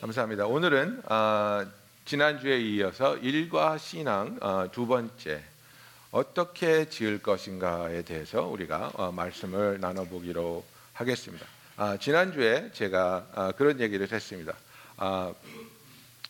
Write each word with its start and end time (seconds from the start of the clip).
감사합니다. 0.00 0.46
오늘은 0.46 1.02
아, 1.08 1.66
지난주에 2.06 2.58
이어서 2.58 3.18
일과 3.18 3.76
신앙 3.76 4.38
아, 4.40 4.66
두 4.72 4.86
번째 4.86 5.44
어떻게 6.10 6.88
지을 6.88 7.20
것인가에 7.20 8.00
대해서 8.00 8.46
우리가 8.46 8.92
어, 8.94 9.12
말씀을 9.12 9.78
나눠보기로 9.78 10.64
하겠습니다. 10.94 11.44
아, 11.76 11.98
지난주에 11.98 12.70
제가 12.72 13.26
아, 13.34 13.52
그런 13.52 13.78
얘기를 13.78 14.10
했습니다. 14.10 14.54
아, 14.96 15.34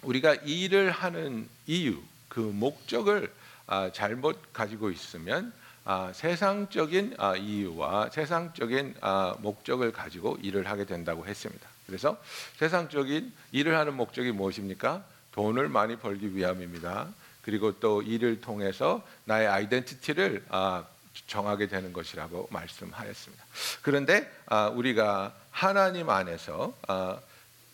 우리가 0.02 0.34
일을 0.34 0.90
하는 0.90 1.48
이유, 1.68 2.02
그 2.28 2.40
목적을 2.40 3.32
아, 3.68 3.92
잘못 3.92 4.52
가지고 4.52 4.90
있으면 4.90 5.52
아, 5.84 6.10
세상적인 6.12 7.14
아, 7.18 7.36
이유와 7.36 8.10
세상적인 8.10 8.96
아, 9.00 9.36
목적을 9.38 9.92
가지고 9.92 10.38
일을 10.42 10.68
하게 10.68 10.84
된다고 10.86 11.24
했습니다. 11.24 11.69
그래서 11.90 12.16
세상적인 12.56 13.32
일을 13.50 13.76
하는 13.76 13.94
목적이 13.94 14.30
무엇입니까? 14.30 15.04
돈을 15.32 15.68
많이 15.68 15.96
벌기 15.96 16.34
위함입니다. 16.34 17.08
그리고 17.42 17.80
또 17.80 18.00
일을 18.00 18.40
통해서 18.40 19.04
나의 19.24 19.48
아이덴티티를 19.48 20.44
아, 20.50 20.84
정하게 21.26 21.66
되는 21.66 21.92
것이라고 21.92 22.48
말씀하였습니다. 22.52 23.44
그런데 23.82 24.30
아, 24.46 24.68
우리가 24.68 25.34
하나님 25.50 26.10
안에서 26.10 26.72
아, 26.86 27.18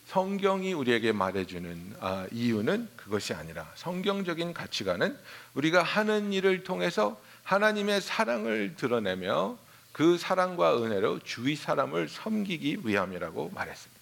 성경이 0.07 0.73
우리에게 0.73 1.11
말해주는 1.11 1.97
아, 1.99 2.25
이유는 2.31 2.89
그것이 2.95 3.35
아니라 3.35 3.71
성경적인 3.75 4.53
가치관은 4.53 5.15
우리가 5.53 5.83
하는 5.83 6.33
일을 6.33 6.63
통해서 6.63 7.21
하나님의 7.43 8.01
사랑을 8.01 8.75
드러내며 8.77 9.57
그 9.97 10.17
사랑과 10.17 10.77
은혜로 10.77 11.19
주위 11.19 11.55
사람을 11.55 12.07
섬기기 12.07 12.79
위함이라고 12.83 13.49
말했습니다. 13.49 13.96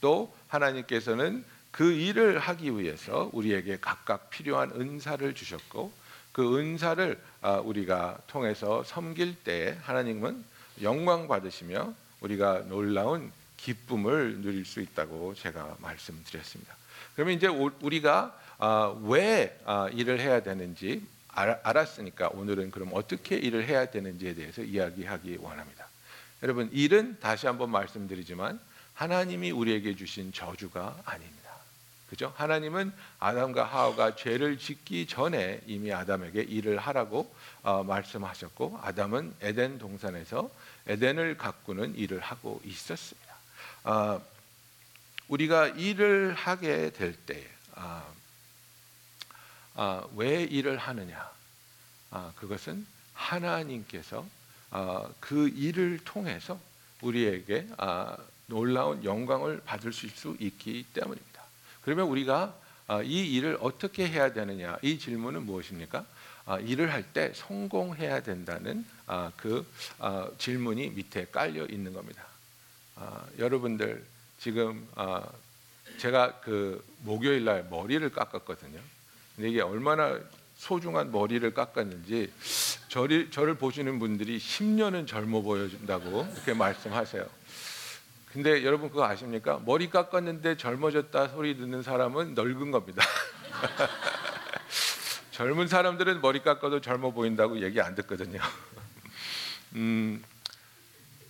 또 0.00 0.34
하나님께서는 0.48 1.44
그 1.70 1.92
일을 1.92 2.38
하기 2.38 2.78
위해서 2.78 3.30
우리에게 3.32 3.78
각각 3.80 4.30
필요한 4.30 4.70
은사를 4.72 5.34
주셨고 5.34 5.92
그 6.32 6.58
은사를 6.58 7.20
아, 7.42 7.54
우리가 7.54 8.18
통해서 8.26 8.82
섬길 8.84 9.42
때 9.42 9.76
하나님은 9.82 10.44
영광 10.82 11.28
받으시며 11.28 11.94
우리가 12.20 12.64
놀라운 12.68 13.32
기쁨을 13.56 14.40
누릴 14.40 14.64
수 14.64 14.80
있다고 14.80 15.34
제가 15.34 15.76
말씀드렸습니다. 15.80 16.74
그러면 17.14 17.34
이제 17.34 17.46
우리가 17.46 18.36
아, 18.58 18.94
왜 19.04 19.58
아, 19.64 19.88
일을 19.92 20.20
해야 20.20 20.42
되는지 20.42 21.06
알았으니까 21.32 22.30
오늘은 22.32 22.70
그럼 22.70 22.90
어떻게 22.92 23.36
일을 23.36 23.66
해야 23.66 23.86
되는지에 23.86 24.34
대해서 24.34 24.62
이야기하기 24.62 25.38
원합니다. 25.40 25.88
여러분 26.42 26.68
일은 26.72 27.18
다시 27.20 27.46
한번 27.46 27.70
말씀드리지만 27.70 28.58
하나님이 29.00 29.50
우리에게 29.50 29.96
주신 29.96 30.30
저주가 30.30 30.94
아닙니다. 31.06 31.50
그죠? 32.10 32.34
하나님은 32.36 32.92
아담과 33.18 33.64
하와가 33.64 34.14
죄를 34.14 34.58
짓기 34.58 35.06
전에 35.06 35.62
이미 35.66 35.90
아담에게 35.90 36.42
일을 36.42 36.76
하라고 36.76 37.34
어, 37.62 37.82
말씀하셨고 37.82 38.78
아담은 38.82 39.34
에덴 39.40 39.78
동산에서 39.78 40.50
에덴을 40.86 41.38
가꾸는 41.38 41.96
일을 41.96 42.20
하고 42.20 42.60
있었습니다. 42.62 43.34
어, 43.84 44.22
우리가 45.28 45.68
일을 45.68 46.34
하게 46.34 46.90
될 46.90 47.14
때, 47.14 47.48
어, 47.76 48.14
아, 49.76 50.04
왜 50.14 50.42
일을 50.42 50.76
하느냐? 50.76 51.30
아, 52.10 52.34
그것은 52.36 52.86
하나님께서 53.14 54.26
아, 54.70 55.08
그 55.20 55.48
일을 55.48 56.00
통해서 56.04 56.60
우리에게 57.00 57.66
놀라운 58.50 59.02
영광을 59.04 59.62
받을 59.64 59.92
수 59.92 60.06
있기 60.38 60.84
때문입니다. 60.92 61.42
그러면 61.82 62.08
우리가 62.08 62.54
이 63.04 63.36
일을 63.36 63.56
어떻게 63.60 64.06
해야 64.06 64.32
되느냐? 64.32 64.76
이 64.82 64.98
질문은 64.98 65.46
무엇입니까? 65.46 66.04
일을 66.64 66.92
할 66.92 67.04
때 67.12 67.32
성공해야 67.34 68.22
된다는 68.22 68.84
그 69.36 69.64
질문이 70.38 70.90
밑에 70.90 71.26
깔려 71.26 71.64
있는 71.66 71.92
겁니다. 71.94 72.24
여러분들 73.38 74.04
지금 74.40 74.86
제가 75.98 76.40
그 76.40 76.84
목요일 77.04 77.44
날 77.44 77.66
머리를 77.70 78.10
깎았거든요. 78.10 78.80
근데 79.36 79.50
이게 79.50 79.60
얼마나 79.60 80.18
소중한 80.56 81.12
머리를 81.12 81.54
깎았는지 81.54 82.32
저를, 82.88 83.30
저를 83.30 83.54
보시는 83.54 83.98
분들이 83.98 84.38
10년은 84.38 85.06
젊어 85.06 85.40
보여준다고 85.40 86.28
이렇게 86.34 86.52
말씀하세요. 86.52 87.24
근데 88.32 88.64
여러분 88.64 88.90
그거 88.90 89.04
아십니까? 89.04 89.60
머리 89.64 89.90
깎았는데 89.90 90.56
젊어졌다 90.56 91.28
소리 91.28 91.56
듣는 91.56 91.82
사람은 91.82 92.34
늙은 92.34 92.70
겁니다. 92.70 93.04
젊은 95.32 95.66
사람들은 95.66 96.20
머리 96.20 96.40
깎아도 96.42 96.80
젊어 96.80 97.10
보인다고 97.10 97.60
얘기 97.60 97.80
안 97.80 97.94
듣거든요. 97.96 98.40
음, 99.74 100.22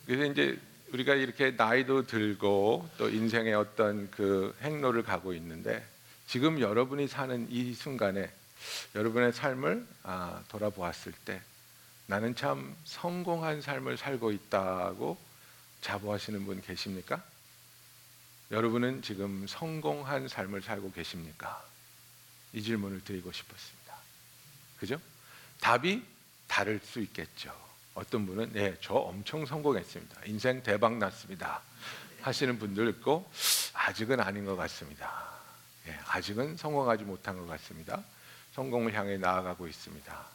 그래서 0.07 0.25
이제 0.27 0.59
우리가 0.93 1.15
이렇게 1.15 1.53
나이도 1.53 2.07
들고 2.07 2.89
또 2.99 3.09
인생의 3.09 3.55
어떤 3.55 4.11
그 4.11 4.55
행로를 4.61 5.03
가고 5.03 5.33
있는데 5.35 5.83
지금 6.27 6.61
여러분이 6.61 7.09
사는 7.09 7.47
이 7.51 7.73
순간에 7.73 8.31
여러분의 8.95 9.33
삶을 9.33 9.87
아, 10.03 10.43
돌아보았을 10.49 11.13
때 11.25 11.41
나는 12.07 12.35
참 12.35 12.75
성공한 12.85 13.63
삶을 13.63 13.97
살고 13.97 14.33
있다고 14.33 15.30
자부하시는 15.81 16.45
분 16.45 16.61
계십니까? 16.61 17.23
여러분은 18.51 19.03
지금 19.03 19.47
성공한 19.47 20.29
삶을 20.29 20.63
살고 20.63 20.93
계십니까? 20.93 21.65
이 22.53 22.63
질문을 22.63 23.05
드리고 23.05 23.31
싶었습니다. 23.31 23.95
그죠? 24.79 25.01
답이 25.61 26.03
다를 26.49 26.81
수 26.83 27.01
있겠죠. 27.01 27.55
어떤 27.95 28.27
분은 28.27 28.53
네, 28.53 28.77
저 28.81 28.95
엄청 28.95 29.47
성공했습니다. 29.47 30.23
인생 30.27 30.63
대박 30.63 30.97
났습니다. 30.99 31.63
하시는 32.23 32.59
분들 32.59 32.89
있고 32.91 33.31
아직은 33.73 34.21
아닌 34.21 34.45
것 34.45 34.57
같습니다. 34.57 35.31
예, 35.87 35.99
아직은 36.09 36.57
성공하지 36.57 37.05
못한 37.05 37.39
것 37.39 37.47
같습니다. 37.47 38.03
성공을 38.53 38.95
향해 38.95 39.17
나아가고 39.17 39.67
있습니다. 39.69 40.27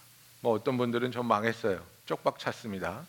뭐 0.42 0.54
어떤 0.54 0.78
분들은 0.78 1.12
좀 1.12 1.26
망했어요. 1.28 1.86
쪽박 2.06 2.40
찼습니다. 2.40 3.06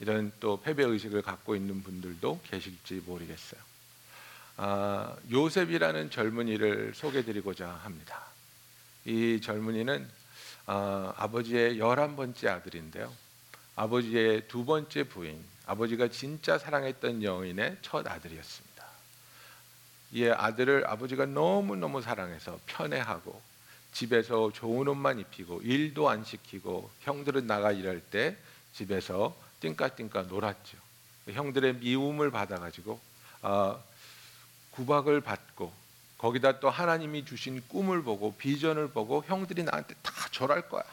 이런 0.00 0.32
또 0.40 0.60
패배 0.60 0.82
의식을 0.82 1.22
갖고 1.22 1.54
있는 1.54 1.82
분들도 1.82 2.40
계실지 2.50 3.02
모르겠어요. 3.06 3.60
아, 4.56 5.14
요셉이라는 5.30 6.10
젊은이를 6.10 6.92
소개드리고자 6.94 7.68
합니다. 7.68 8.22
이 9.04 9.40
젊은이는 9.42 10.08
아, 10.66 11.12
아버지의 11.16 11.78
열한 11.78 12.16
번째 12.16 12.48
아들인데요. 12.48 13.12
아버지의 13.76 14.48
두 14.48 14.64
번째 14.64 15.04
부인, 15.04 15.42
아버지가 15.66 16.08
진짜 16.08 16.58
사랑했던 16.58 17.22
여인의 17.22 17.78
첫 17.82 18.06
아들이었습니다. 18.06 18.70
이 20.12 20.26
아들을 20.28 20.86
아버지가 20.86 21.26
너무너무 21.26 22.02
사랑해서 22.02 22.58
편애하고 22.66 23.40
집에서 23.92 24.50
좋은 24.52 24.88
옷만 24.88 25.18
입히고 25.20 25.62
일도 25.62 26.08
안 26.08 26.24
시키고 26.24 26.90
형들은 27.00 27.46
나가 27.46 27.72
일할 27.72 28.00
때 28.00 28.36
집에서 28.72 29.36
띵까띵까 29.60 30.22
놀았죠. 30.22 30.78
형들의 31.28 31.74
미움을 31.74 32.30
받아가지고 32.30 33.00
어, 33.42 33.82
구박을 34.72 35.20
받고 35.20 35.72
거기다 36.18 36.60
또 36.60 36.68
하나님이 36.68 37.24
주신 37.24 37.62
꿈을 37.68 38.02
보고 38.02 38.34
비전을 38.36 38.90
보고 38.90 39.24
형들이 39.26 39.62
나한테 39.62 39.94
다 40.02 40.12
절할 40.30 40.68
거야. 40.68 40.84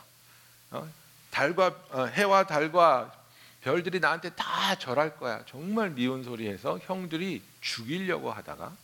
어? 0.71 0.87
달과 1.31 1.67
어, 1.89 2.05
해와 2.05 2.45
달과 2.45 3.13
별들이 3.61 3.99
나한테 3.99 4.29
다 4.31 4.75
절할 4.77 5.17
거야. 5.17 5.43
정말 5.45 5.89
미운 5.89 6.23
소리해서 6.23 6.79
형들이 6.83 7.41
죽이려고 7.59 8.31
하다가 8.31 8.75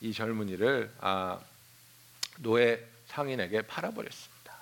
이 0.00 0.12
젊은이를 0.12 0.92
아, 1.00 1.38
노예 2.38 2.82
상인에게 3.08 3.62
팔아버렸습니다. 3.62 4.54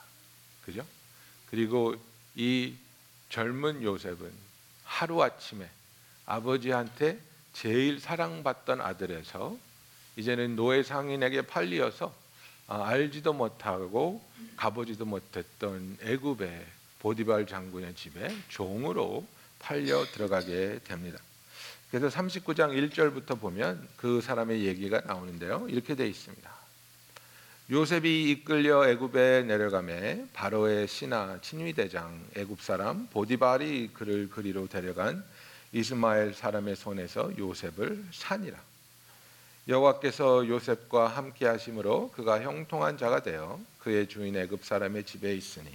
그죠? 0.64 0.84
그리고 1.50 1.94
이 2.34 2.74
젊은 3.28 3.82
요셉은 3.82 4.32
하루 4.92 5.22
아침에 5.22 5.68
아버지한테 6.26 7.18
제일 7.54 7.98
사랑받던 7.98 8.80
아들에서 8.82 9.56
이제는 10.16 10.54
노예 10.54 10.82
상인에게 10.82 11.42
팔리어서 11.42 12.14
아, 12.68 12.84
알지도 12.86 13.32
못하고 13.32 14.22
가보지도 14.56 15.06
못했던 15.06 15.96
애굽의 16.02 16.66
보디발 17.00 17.46
장군의 17.46 17.94
집에 17.94 18.28
종으로 18.48 19.26
팔려 19.58 20.04
들어가게 20.04 20.80
됩니다. 20.84 21.18
그래서 21.90 22.08
39장 22.08 22.90
1절부터 22.90 23.40
보면 23.40 23.88
그 23.96 24.20
사람의 24.20 24.64
얘기가 24.64 25.00
나오는데요. 25.00 25.66
이렇게 25.68 25.94
되어 25.94 26.06
있습니다. 26.06 26.50
요셉이 27.70 28.30
이끌려 28.30 28.88
애굽에 28.88 29.44
내려가매 29.44 30.26
바로의 30.32 30.88
신하 30.88 31.38
친위 31.40 31.72
대장 31.72 32.20
애굽 32.36 32.60
사람 32.60 33.06
보디발이 33.06 33.90
그를 33.94 34.28
그리로 34.28 34.66
데려간 34.66 35.24
이스마엘 35.72 36.34
사람의 36.34 36.74
손에서 36.74 37.30
요셉을 37.38 38.04
산이라. 38.12 38.58
여호와께서 39.68 40.48
요셉과 40.48 41.06
함께 41.06 41.46
하심으로 41.46 42.10
그가 42.10 42.42
형통한 42.42 42.98
자가 42.98 43.22
되어 43.22 43.60
그의 43.78 44.08
주인 44.08 44.36
애굽 44.36 44.64
사람의 44.64 45.04
집에 45.04 45.32
있으니 45.34 45.70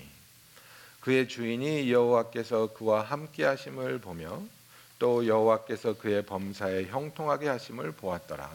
그의 0.99 1.29
주인이 1.29 1.89
여호와께서 1.89 2.73
그와 2.73 3.01
함께 3.01 3.45
하심을 3.45 3.99
보며 3.99 4.43
또 4.99 5.25
여호와께서 5.25 5.97
그의 5.97 6.25
범사에 6.25 6.87
형통하게 6.87 7.47
하심을 7.47 7.93
보았더라 7.93 8.51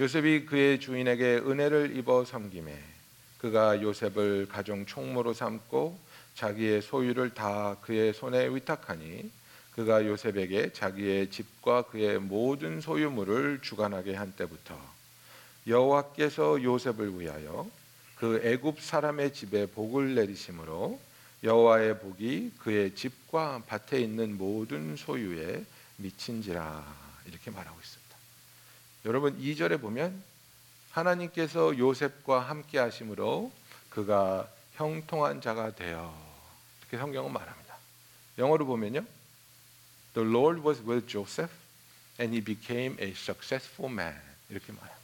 요셉이 0.00 0.46
그의 0.46 0.80
주인에게 0.80 1.42
은혜를 1.44 1.94
입어 1.94 2.24
섬김에 2.24 2.74
그가 3.36 3.82
요셉을 3.82 4.48
가정 4.48 4.86
총무로 4.86 5.34
삼고 5.34 5.98
자기의 6.36 6.80
소유를 6.80 7.34
다 7.34 7.76
그의 7.82 8.14
손에 8.14 8.48
위탁하니 8.48 9.30
그가 9.72 10.06
요셉에게 10.06 10.72
자기의 10.72 11.30
집과 11.30 11.82
그의 11.82 12.18
모든 12.18 12.80
소유물을 12.80 13.60
주관하게 13.60 14.14
한 14.14 14.32
때부터 14.32 14.80
여호와께서 15.66 16.62
요셉을 16.62 17.20
위하여 17.20 17.68
그 18.16 18.40
애굽 18.42 18.80
사람의 18.80 19.34
집에 19.34 19.66
복을 19.66 20.14
내리심으로 20.14 20.98
여호와의 21.44 21.98
복이 21.98 22.52
그의 22.58 22.94
집과 22.94 23.64
밭에 23.66 24.00
있는 24.00 24.38
모든 24.38 24.96
소유에 24.96 25.62
미친지라 25.98 26.86
이렇게 27.26 27.50
말하고 27.50 27.78
있습니다. 27.78 28.09
여러분 29.04 29.38
2절에 29.40 29.80
보면 29.80 30.22
하나님께서 30.90 31.78
요셉과 31.78 32.40
함께 32.40 32.78
하심으로 32.78 33.50
그가 33.88 34.48
형통한 34.74 35.40
자가 35.40 35.74
되어 35.74 36.14
이렇게 36.80 36.98
성경은 36.98 37.32
말합니다. 37.32 37.76
영어로 38.38 38.66
보면요. 38.66 39.04
The 40.14 40.28
Lord 40.28 40.60
was 40.66 40.82
with 40.82 41.06
Joseph 41.06 41.52
and 42.20 42.34
he 42.34 42.44
became 42.44 42.96
a 43.00 43.10
successful 43.12 43.92
man. 43.92 44.20
이렇게 44.48 44.72
말합니다. 44.72 45.00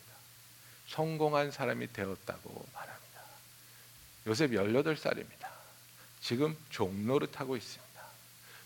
성공한 0.89 1.51
사람이 1.51 1.93
되었다고 1.93 2.67
말합니다. 2.75 3.21
요셉 4.27 4.51
18살입니다. 4.51 5.49
지금 6.21 6.57
종노릇 6.71 7.41
하고 7.41 7.57
있습니다. 7.57 8.03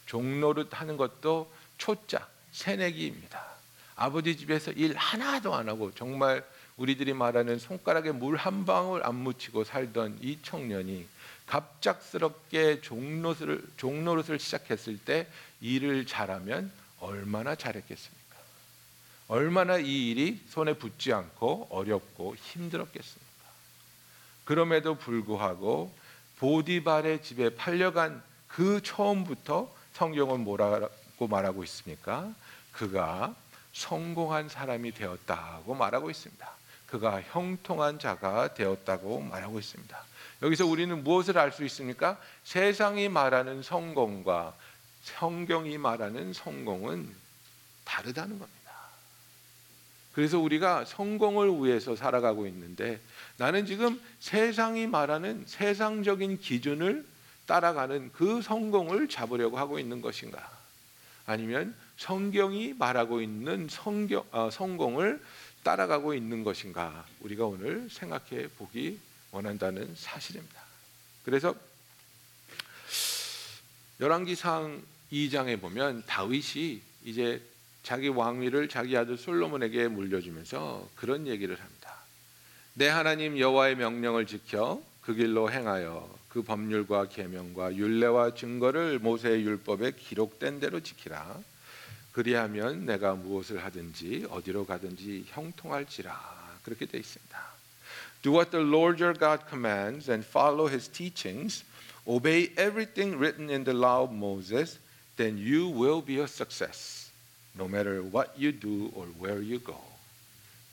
종노릇 0.07 0.81
하는 0.81 0.97
것도 0.97 1.53
초짜 1.79 2.27
새내기입니다. 2.53 3.60
아버지 4.01 4.35
집에서 4.35 4.73
일 4.73 4.97
하나도 4.97 5.55
안 5.55 5.69
하고 5.69 5.93
정말 5.95 6.43
우리들이 6.79 7.13
말하는 7.13 7.59
손가락에 7.59 8.13
물 8.13 8.35
한 8.39 8.65
방울 8.65 9.05
안 9.05 9.15
묻히고 9.15 9.65
살던 9.65 10.21
이 10.23 10.39
청년이 10.43 11.07
갑작스럽게 11.45 12.81
종노릇을, 12.81 13.63
종노릇을 13.77 14.39
시작했을 14.39 14.97
때 14.97 15.27
일을 15.61 16.07
잘하면 16.07 16.73
얼마나 17.01 17.55
잘했겠습니까? 17.55 18.37
얼마나 19.29 19.77
이 19.77 20.11
일이 20.11 20.41
손에 20.49 20.73
붙지 20.79 21.13
않고 21.13 21.67
어렵고 21.69 22.37
힘들었겠습니까? 22.37 23.51
그럼에도 24.45 24.95
불구하고 24.95 25.95
보디발의 26.39 27.23
집에 27.23 27.55
팔려간 27.55 28.23
그 28.49 28.81
처음부터 28.83 29.71
성경은 29.93 30.41
뭐라고 30.41 31.29
말하고 31.29 31.63
있습니까? 31.65 32.33
그가 32.73 33.35
성공한 33.73 34.49
사람이 34.49 34.93
되었다고 34.93 35.75
말하고 35.75 36.11
있습니다. 36.11 36.51
그가 36.87 37.23
형통한 37.23 37.99
자가 37.99 38.55
되었다고 38.55 39.21
말하고 39.21 39.59
있습니다. 39.59 40.05
여기서 40.43 40.67
우리는 40.67 41.05
무엇을 41.05 41.39
알 41.39 41.53
수 41.53 41.65
있습니까? 41.65 42.19
세상이 42.45 43.09
말하는 43.09 43.63
성공과 43.63 44.55
성경이 45.03 45.79
말하는 45.79 46.33
성공은 46.33 47.15
다르다는 47.85 48.39
겁니다. 48.39 48.61
그래서 50.13 50.39
우리가 50.39 50.85
성공을 50.85 51.65
위해서 51.65 51.95
살아가고 51.95 52.47
있는데 52.49 53.01
나는 53.37 53.67
지금 53.67 54.01
세상이 54.19 54.87
말하는 54.87 55.45
세상적인 55.47 56.41
기준을 56.41 57.07
따라가는 57.47 58.13
그 58.13 58.43
성공을 58.43 59.09
잡으려고 59.09 59.59
하고 59.59 59.79
있는 59.79 60.01
것인가? 60.01 60.51
아니면 61.27 61.75
성경이 62.01 62.73
말하고 62.79 63.21
있는 63.21 63.69
성경, 63.69 64.25
어, 64.31 64.49
성공을 64.51 65.21
따라가고 65.63 66.15
있는 66.15 66.45
것인가? 66.45 67.05
우리가 67.21 67.45
오늘 67.45 67.91
생각해 67.91 68.49
보기 68.57 68.99
원한다는 69.33 69.95
사실입니다. 69.95 70.63
그래서 71.27 71.55
열왕기상 74.01 74.83
2장에 75.13 75.61
보면 75.61 76.03
다윗이 76.07 76.81
이제 77.05 77.43
자기 77.83 78.09
왕위를 78.09 78.71
자기 78.71 78.97
아들 78.97 79.19
솔로몬에게 79.19 79.89
물려주면서 79.89 80.89
그런 80.95 81.27
얘기를 81.27 81.61
합니다. 81.61 81.97
내 82.73 82.89
하나님 82.89 83.39
여호와의 83.39 83.77
명령을 83.77 84.27
지켜 84.27 84.83
그 85.03 85.13
길로 85.13 85.53
행하여 85.53 86.09
그 86.31 86.41
법률과 86.41 87.11
계명과 87.11 87.77
율례와 87.77 88.37
증거를 88.37 89.01
모세의 89.01 89.45
율법에 89.45 89.93
기록된 89.99 90.61
대로 90.61 90.81
지키라. 90.81 91.50
그리하면 92.13 92.87
내가 92.87 93.15
무엇을 93.15 93.65
하든지 93.65 94.27
어디로 94.31 94.67
가든지 94.67 95.27
형통할지라. 95.29 96.61
그렇게 96.65 96.87
되어 96.87 97.01
있습니다. 97.01 97.51
Do 98.23 98.33
what 98.35 98.51
the 98.51 98.67
Lord 98.67 99.03
your 99.03 99.19
God 99.19 99.45
commands 99.49 100.11
and 100.11 100.27
follow 100.27 100.69
his 100.69 100.89
teachings. 100.89 101.65
Obey 102.07 102.53
everything 102.57 103.19
written 103.19 103.49
in 103.49 103.65
the 103.65 103.77
law 103.77 104.03
of 104.03 104.13
Moses, 104.13 104.79
then 105.17 105.39
you 105.39 105.69
will 105.69 106.05
be 106.05 106.21
a 106.21 106.27
success. 106.27 107.01
no 107.55 107.69
matter 107.69 108.03
what 108.03 108.33
you 108.39 108.53
do 108.53 108.91
or 108.95 109.07
where 109.19 109.41
you 109.41 109.59
go. 109.59 109.79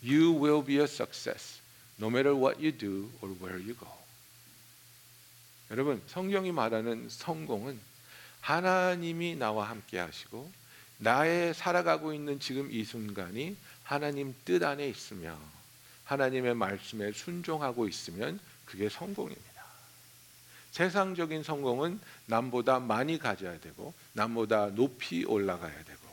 You 0.02 0.32
will 0.32 0.62
be 0.62 0.78
a 0.78 0.86
success 0.86 1.60
no 1.98 2.08
matter 2.08 2.34
what 2.34 2.60
you 2.60 2.70
do 2.70 3.10
or 3.20 3.28
where 3.40 3.58
you 3.58 3.74
go. 3.74 3.88
여러분, 5.70 6.00
성경이 6.06 6.52
말하는 6.52 7.08
성공은 7.10 7.78
하나님이 8.40 9.36
나와 9.36 9.68
함께 9.68 9.98
하시고 9.98 10.50
나의 10.98 11.54
살아가고 11.54 12.12
있는 12.12 12.40
지금 12.40 12.70
이 12.72 12.84
순간이 12.84 13.56
하나님 13.84 14.34
뜻 14.44 14.62
안에 14.62 14.88
있으며 14.88 15.38
하나님의 16.04 16.54
말씀에 16.54 17.12
순종하고 17.12 17.86
있으면 17.88 18.40
그게 18.64 18.88
성공입니다. 18.88 19.48
세상적인 20.72 21.42
성공은 21.42 22.00
남보다 22.26 22.80
많이 22.80 23.18
가져야 23.18 23.58
되고 23.60 23.94
남보다 24.12 24.70
높이 24.74 25.24
올라가야 25.24 25.84
되고 25.84 26.08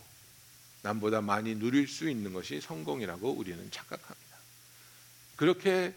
남보다 0.83 1.21
많이 1.21 1.55
누릴 1.55 1.87
수 1.87 2.09
있는 2.09 2.33
것이 2.33 2.61
성공이라고 2.61 3.31
우리는 3.31 3.69
착각합니다. 3.71 4.37
그렇게 5.35 5.93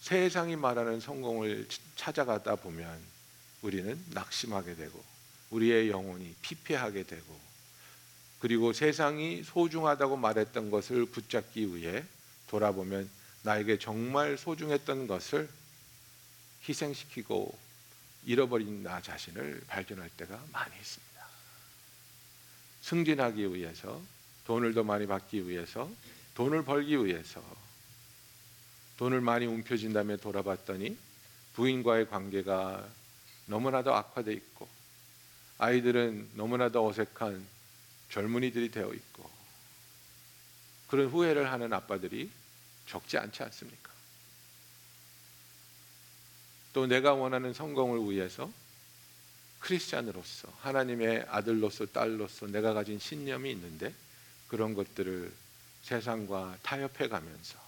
세상이 0.00 0.56
말하는 0.56 1.00
성공을 1.00 1.66
찾아가다 1.96 2.56
보면 2.56 2.98
우리는 3.62 3.98
낙심하게 4.10 4.76
되고 4.76 5.02
우리의 5.50 5.88
영혼이 5.88 6.34
피폐하게 6.42 7.02
되고 7.04 7.47
그리고 8.40 8.72
세상이 8.72 9.42
소중하다고 9.42 10.16
말했던 10.16 10.70
것을 10.70 11.06
붙잡기 11.06 11.74
위해 11.74 12.04
돌아보면 12.48 13.08
나에게 13.42 13.78
정말 13.78 14.38
소중했던 14.38 15.06
것을 15.06 15.48
희생시키고 16.68 17.56
잃어버린 18.26 18.82
나 18.82 19.00
자신을 19.00 19.62
발견할 19.66 20.10
때가 20.10 20.40
많이 20.52 20.76
있습니다. 20.76 21.08
승진하기 22.82 23.54
위해서 23.54 24.00
돈을 24.46 24.74
더 24.74 24.82
많이 24.82 25.06
받기 25.06 25.48
위해서 25.48 25.90
돈을 26.34 26.64
벌기 26.64 26.96
위해서 27.04 27.42
돈을 28.98 29.20
많이 29.20 29.46
움켜쥔 29.46 29.92
다음에 29.92 30.16
돌아봤더니 30.16 30.96
부인과의 31.54 32.08
관계가 32.08 32.86
너무나도 33.46 33.94
악화돼 33.94 34.32
있고 34.32 34.68
아이들은 35.58 36.30
너무나도 36.34 36.86
어색한 36.86 37.57
젊은이들이 38.10 38.70
되어 38.70 38.92
있고 38.92 39.30
그런 40.88 41.08
후회를 41.08 41.50
하는 41.50 41.72
아빠들이 41.72 42.30
적지 42.86 43.18
않지 43.18 43.42
않습니까? 43.42 43.90
또 46.72 46.86
내가 46.86 47.14
원하는 47.14 47.52
성공을 47.52 48.10
위해서 48.10 48.50
크리스찬으로서 49.60 50.52
하나님의 50.60 51.26
아들로서 51.28 51.86
딸로서 51.86 52.46
내가 52.46 52.72
가진 52.72 52.98
신념이 52.98 53.50
있는데 53.52 53.92
그런 54.46 54.74
것들을 54.74 55.32
세상과 55.82 56.58
타협해 56.62 57.08
가면서 57.08 57.58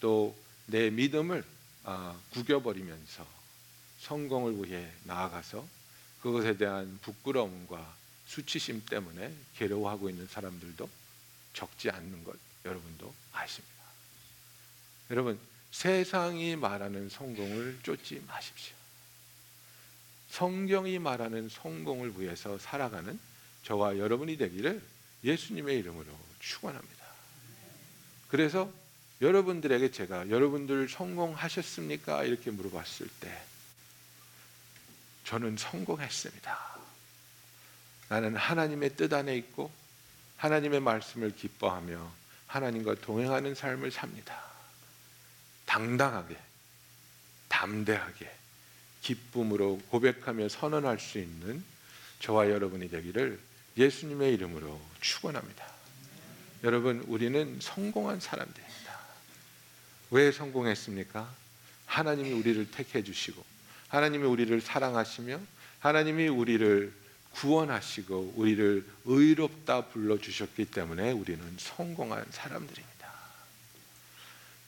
또 0.00 0.34
내 0.70 0.88
믿음을 0.88 1.44
아, 1.82 2.16
구겨버리면서 2.32 3.26
성공을 3.98 4.64
위해 4.64 4.88
나아가서 5.04 5.66
그것에 6.22 6.56
대한 6.56 6.98
부끄러움과 7.02 7.96
수치심 8.30 8.84
때문에 8.86 9.34
괴로워하고 9.56 10.08
있는 10.08 10.26
사람들도 10.28 10.88
적지 11.52 11.90
않는 11.90 12.22
것 12.22 12.36
여러분도 12.64 13.12
아십니다. 13.32 13.74
여러분 15.10 15.36
세상이 15.72 16.54
말하는 16.54 17.08
성공을 17.08 17.80
쫓지 17.82 18.22
마십시오. 18.28 18.74
성경이 20.30 21.00
말하는 21.00 21.48
성공을 21.48 22.20
위해서 22.20 22.56
살아가는 22.58 23.18
저와 23.64 23.98
여러분이 23.98 24.36
되기를 24.36 24.80
예수님의 25.24 25.80
이름으로 25.80 26.06
축원합니다. 26.38 27.04
그래서 28.28 28.72
여러분들에게 29.20 29.90
제가 29.90 30.30
여러분들 30.30 30.88
성공하셨습니까? 30.88 32.22
이렇게 32.22 32.52
물어봤을 32.52 33.08
때 33.18 33.42
저는 35.24 35.56
성공했습니다. 35.56 36.79
나는 38.10 38.34
하나님의 38.34 38.96
뜻 38.96 39.12
안에 39.12 39.36
있고 39.36 39.70
하나님의 40.36 40.80
말씀을 40.80 41.34
기뻐하며 41.34 42.12
하나님과 42.48 42.96
동행하는 42.96 43.54
삶을 43.54 43.92
삽니다. 43.92 44.42
당당하게, 45.64 46.36
담대하게, 47.48 48.28
기쁨으로 49.02 49.80
고백하며 49.90 50.48
선언할 50.48 50.98
수 50.98 51.18
있는 51.20 51.62
저와 52.18 52.50
여러분이 52.50 52.90
되기를 52.90 53.38
예수님의 53.76 54.34
이름으로 54.34 54.80
축원합니다. 55.00 55.64
여러분, 56.64 57.04
우리는 57.06 57.58
성공한 57.60 58.18
사람들입니다. 58.18 58.98
왜 60.10 60.32
성공했습니까? 60.32 61.32
하나님이 61.86 62.32
우리를 62.32 62.72
택해 62.72 63.04
주시고 63.04 63.44
하나님이 63.86 64.24
우리를 64.24 64.60
사랑하시며 64.60 65.38
하나님이 65.78 66.26
우리를 66.26 66.99
구원하시고 67.32 68.34
우리를 68.36 68.86
의롭다 69.04 69.86
불러 69.86 70.18
주셨기 70.18 70.66
때문에 70.66 71.12
우리는 71.12 71.42
성공한 71.58 72.24
사람들입니다. 72.30 72.90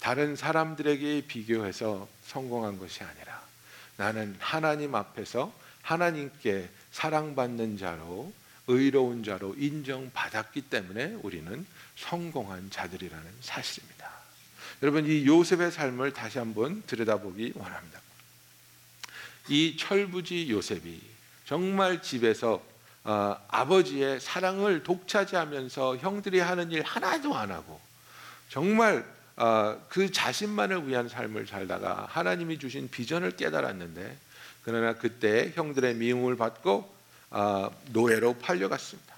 다른 0.00 0.36
사람들에게 0.36 1.26
비교해서 1.26 2.08
성공한 2.26 2.78
것이 2.78 3.04
아니라 3.04 3.42
나는 3.96 4.36
하나님 4.40 4.94
앞에서 4.94 5.52
하나님께 5.82 6.68
사랑받는 6.92 7.78
자로 7.78 8.32
의로운 8.68 9.24
자로 9.24 9.54
인정받았기 9.56 10.62
때문에 10.62 11.18
우리는 11.22 11.66
성공한 11.96 12.70
자들이라는 12.70 13.30
사실입니다. 13.40 14.10
여러분 14.82 15.06
이 15.06 15.26
요셉의 15.26 15.70
삶을 15.70 16.12
다시 16.12 16.38
한번 16.38 16.82
들여다보기 16.86 17.52
원합니다. 17.54 18.00
이 19.48 19.76
철부지 19.76 20.50
요셉이 20.50 21.11
정말 21.52 22.00
집에서 22.00 22.62
어, 23.04 23.36
아버지의 23.48 24.20
사랑을 24.20 24.82
독차지하면서 24.82 25.98
형들이 25.98 26.40
하는 26.40 26.70
일 26.70 26.82
하나도 26.82 27.36
안 27.36 27.50
하고 27.50 27.78
정말 28.48 29.04
어, 29.36 29.78
그 29.90 30.10
자신만을 30.10 30.88
위한 30.88 31.10
삶을 31.10 31.46
살다가 31.46 32.06
하나님이 32.08 32.58
주신 32.58 32.88
비전을 32.88 33.32
깨달았는데 33.32 34.16
그러나 34.64 34.94
그때 34.94 35.52
형들의 35.54 35.96
미움을 35.96 36.38
받고 36.38 36.90
어, 37.32 37.70
노예로 37.90 38.38
팔려갔습니다. 38.38 39.14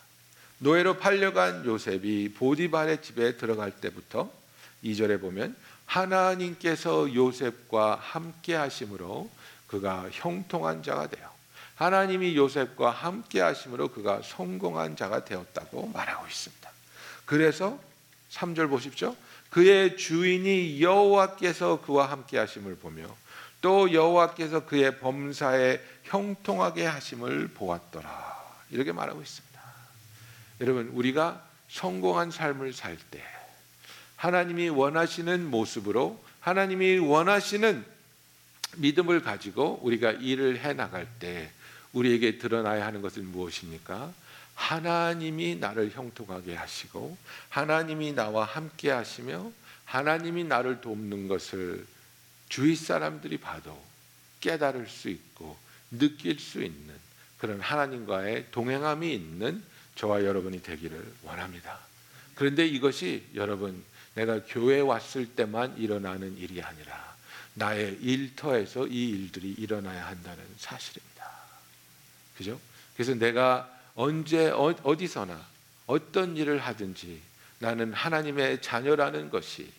노예로 0.59 0.97
팔려간 0.99 1.65
요셉이 1.65 2.35
보디발의 2.35 3.01
집에 3.01 3.37
들어갈 3.37 3.71
때부터 3.71 4.29
2절에 4.83 5.21
보면 5.21 5.55
하나님께서 5.87 7.15
요셉과 7.15 7.95
함께 8.03 8.57
하심으로 8.57 9.31
그가 9.69 10.09
형통한 10.11 10.83
자가 10.83 11.07
되어 11.07 11.34
하나님이 11.77 12.37
요셉과 12.37 12.91
함께 12.91 13.41
하심으로 13.41 13.89
그가 13.89 14.21
성공한 14.23 14.97
자가 14.97 15.25
되었다고 15.25 15.89
말하고 15.89 16.27
있습니다. 16.27 16.71
그래서 17.27 17.79
3절 18.31 18.69
보십시오. 18.69 19.17
그의 19.51 19.97
주인이 19.97 20.83
여호와께서 20.83 21.81
그와 21.83 22.11
함께 22.11 22.39
하심을 22.39 22.77
보며 22.77 23.05
또 23.61 23.93
여호와께서 23.93 24.67
그의 24.67 24.99
범사에 24.99 25.81
형통하게 26.05 26.87
하심을 26.87 27.49
보았더라. 27.49 28.35
이렇게 28.71 28.93
말하고 28.93 29.23
있습니다. 29.23 29.61
여러분, 30.61 30.89
우리가 30.93 31.43
성공한 31.69 32.31
삶을 32.31 32.73
살 32.73 32.97
때 33.11 33.23
하나님이 34.25 34.71
원하시는 34.71 35.51
모습으로 35.51 36.19
하나님이 36.41 36.99
원하시는 36.99 37.85
믿음을 38.77 39.23
가지고 39.23 39.81
우리가 39.83 40.13
일을 40.13 40.61
해 40.61 40.73
나갈 40.73 41.07
때 41.19 41.51
우리에게 41.95 42.39
드러나야 42.39 42.87
하는 42.87 43.01
것은 43.01 43.25
무엇입니까? 43.27 44.13
하나님이 44.55 45.57
나를 45.57 45.91
형통하게 45.91 46.55
하시고 46.55 47.17
하나님이 47.49 48.13
나와 48.13 48.45
함께 48.45 48.91
하시며 48.91 49.51
하나님이 49.85 50.45
나를 50.45 50.81
돕는 50.81 51.29
것을 51.29 51.87
주위 52.49 52.77
사람들이 52.77 53.39
봐도 53.39 53.81
깨달을 54.41 54.87
수 54.87 55.09
있고 55.09 55.57
느낄 55.91 56.39
수 56.39 56.63
있는 56.63 56.95
그런 57.39 57.61
하나님과의 57.61 58.49
동행함이 58.51 59.13
있는 59.13 59.63
저와 59.97 60.25
여러분이 60.25 60.63
되기를 60.63 61.15
원합니다. 61.23 61.79
그런데 62.35 62.67
이것이 62.67 63.25
여러분 63.35 63.83
내가 64.15 64.41
교회 64.47 64.81
왔을 64.81 65.27
때만 65.27 65.77
일어나는 65.79 66.37
일이 66.39 66.63
아니라 66.63 67.15
나의 67.55 67.99
일터에서 68.01 68.87
이 68.87 69.11
일들이 69.11 69.53
일어나야 69.53 70.07
한다는 70.07 70.45
사실입니다. 70.59 71.14
그죠? 72.37 72.61
그래서 72.95 73.15
내가 73.15 73.71
언제 73.95 74.49
어, 74.51 74.75
어디서나 74.83 75.47
어떤 75.87 76.37
일을 76.37 76.59
하든지 76.59 77.21
나는 77.59 77.93
하나님의 77.93 78.63
자녀라는 78.63 79.31
것이 79.31 79.71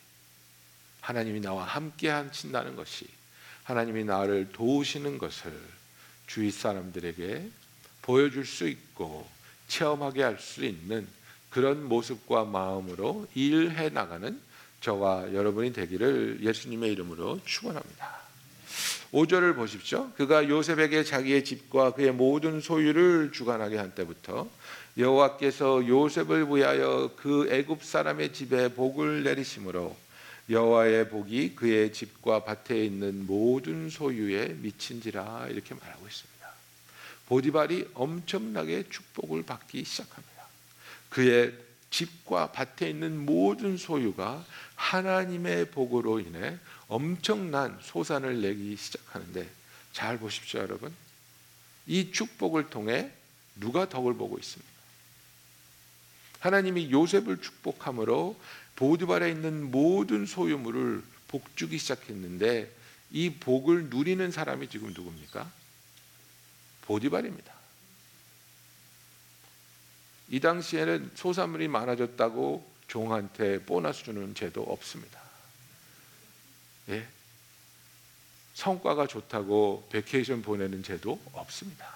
하나님이 1.01 1.41
나와 1.41 1.65
함께 1.65 2.09
하신다는 2.09 2.75
것이 2.75 3.07
하나님이 3.63 4.05
나를 4.05 4.49
도우시는 4.53 5.17
것을 5.17 5.53
주위 6.27 6.51
사람들에게 6.51 7.49
보여줄 8.01 8.45
수 8.45 8.67
있고 8.67 9.27
체험하게 9.67 10.23
할 10.23 10.39
수 10.39 10.63
있는 10.63 11.07
그런 11.49 11.87
모습과 11.87 12.45
마음으로 12.45 13.27
일해 13.33 13.89
나가는 13.89 14.39
저와 14.81 15.33
여러분이 15.33 15.73
되기를 15.73 16.39
예수님의 16.41 16.91
이름으로 16.91 17.39
축원합니다. 17.45 18.24
5절을 19.11 19.55
보십시오. 19.55 20.11
그가 20.17 20.47
요셉에게 20.49 21.03
자기의 21.03 21.45
집과 21.45 21.91
그의 21.91 22.11
모든 22.11 22.61
소유를 22.61 23.31
주관하게 23.31 23.77
한 23.77 23.93
때부터 23.95 24.49
여호와께서 24.97 25.87
요셉을 25.87 26.47
위하여 26.47 27.11
그 27.17 27.47
애굽 27.51 27.83
사람의 27.83 28.33
집에 28.33 28.73
복을 28.73 29.23
내리심으로 29.23 29.95
여호와의 30.49 31.09
복이 31.09 31.55
그의 31.55 31.91
집과 31.91 32.43
밭에 32.43 32.85
있는 32.85 33.25
모든 33.25 33.89
소유에 33.89 34.55
미친지라 34.59 35.47
이렇게 35.49 35.73
말하고 35.73 36.07
있습니다. 36.07 36.35
보디발이 37.27 37.89
엄청나게 37.93 38.89
축복을 38.89 39.43
받기 39.43 39.83
시작합니다. 39.83 40.45
그의 41.09 41.53
집과 41.89 42.51
밭에 42.51 42.89
있는 42.89 43.25
모든 43.25 43.77
소유가 43.77 44.45
하나님의 44.75 45.71
복으로 45.71 46.19
인해 46.19 46.57
엄청난 46.87 47.77
소산을 47.81 48.41
내기 48.41 48.75
시작하는데 48.75 49.49
잘 49.93 50.19
보십시오, 50.19 50.59
여러분. 50.61 50.93
이 51.87 52.11
축복을 52.11 52.69
통해 52.69 53.11
누가 53.55 53.87
덕을 53.87 54.15
보고 54.15 54.37
있습니까? 54.39 54.75
하나님이 56.39 56.91
요셉을 56.91 57.41
축복함으로 57.41 58.39
보드발에 58.75 59.31
있는 59.31 59.71
모든 59.71 60.25
소유물을 60.25 61.03
복주기 61.27 61.77
시작했는데 61.77 62.71
이 63.11 63.31
복을 63.31 63.85
누리는 63.85 64.31
사람이 64.31 64.69
지금 64.69 64.89
누굽니까? 64.89 65.51
보디발입니다. 66.81 67.53
이 70.29 70.39
당시에는 70.39 71.11
소산물이 71.15 71.67
많아졌다고 71.67 72.71
종한테 72.87 73.63
보너스 73.63 74.03
주는 74.03 74.35
제도 74.35 74.63
없습니다. 74.63 75.24
예. 76.89 77.05
성과가 78.53 79.07
좋다고 79.07 79.87
vacation 79.91 80.41
보내는 80.41 80.83
제도 80.83 81.19
없습니다. 81.33 81.87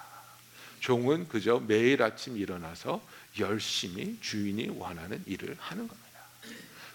종은 0.79 1.27
그저 1.27 1.60
매일 1.60 2.01
아침 2.03 2.38
일어나서 2.38 3.01
열심히 3.39 4.17
주인이 4.22 4.69
원하는 4.69 5.22
일을 5.25 5.55
하는 5.60 5.88
겁니다. 5.88 6.10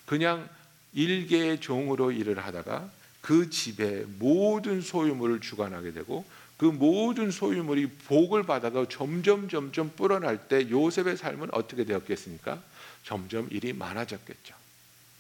그냥 0.07 0.49
일개의 0.93 1.61
종으로 1.61 2.13
일을 2.13 2.45
하다가 2.45 2.91
그 3.21 3.49
집의 3.49 4.05
모든 4.19 4.81
소유물을 4.81 5.41
주관하게 5.41 5.93
되고 5.93 6.25
그 6.57 6.67
모든 6.67 7.31
소유물이 7.31 7.87
복을 8.07 8.45
받아서 8.45 8.89
점점 8.89 9.49
점점 9.49 9.91
불어날 9.97 10.49
때 10.49 10.69
요셉의 10.71 11.17
삶은 11.17 11.49
어떻게 11.53 11.85
되었겠습니까? 11.85 12.63
점점 13.03 13.49
일이 13.51 13.73
많아졌겠죠. 13.73 14.55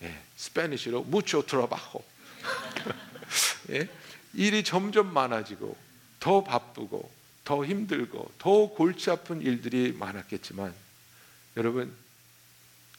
예, 0.02 0.19
스페니쉬로 0.37 1.02
무초 1.04 1.45
트러바호. 1.45 2.13
예, 3.70 3.88
일이 4.34 4.64
점점 4.64 5.12
많아지고 5.12 5.76
더 6.20 6.44
바쁘고 6.44 7.10
더 7.44 7.64
힘들고 7.64 8.32
더 8.38 8.68
골치 8.68 9.10
아픈 9.10 9.42
일들이 9.42 9.92
많았겠지만 9.92 10.74
여러분 11.56 11.94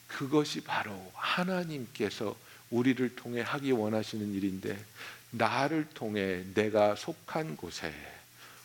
그것이 0.08 0.62
바로 0.62 1.12
하나님께서 1.16 2.36
우리를 2.70 3.16
통해 3.16 3.42
하기 3.42 3.72
원하시는 3.72 4.34
일인데 4.34 4.84
나를 5.32 5.88
통해 5.94 6.44
내가 6.54 6.96
속한 6.96 7.58
곳에 7.58 7.94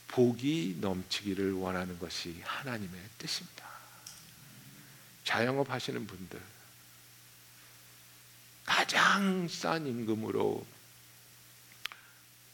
복이 0.09 0.79
넘치기를 0.81 1.53
원하는 1.53 1.99
것이 1.99 2.41
하나님의 2.43 3.01
뜻입니다. 3.19 3.65
자영업 5.25 5.71
하시는 5.71 6.07
분들 6.07 6.41
가장 8.71 9.49
싼 9.49 9.85
임금으로 9.85 10.65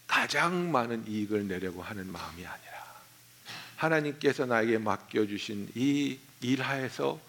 가장 0.07 0.73
많은 0.73 1.07
이익을 1.07 1.47
내려고 1.47 1.83
하는 1.83 2.11
마음이 2.11 2.47
아니라 2.47 3.03
하나님께서 3.77 4.47
나에게 4.47 4.79
맡겨주신 4.79 5.73
이 5.75 6.19
일하에서 6.41 7.21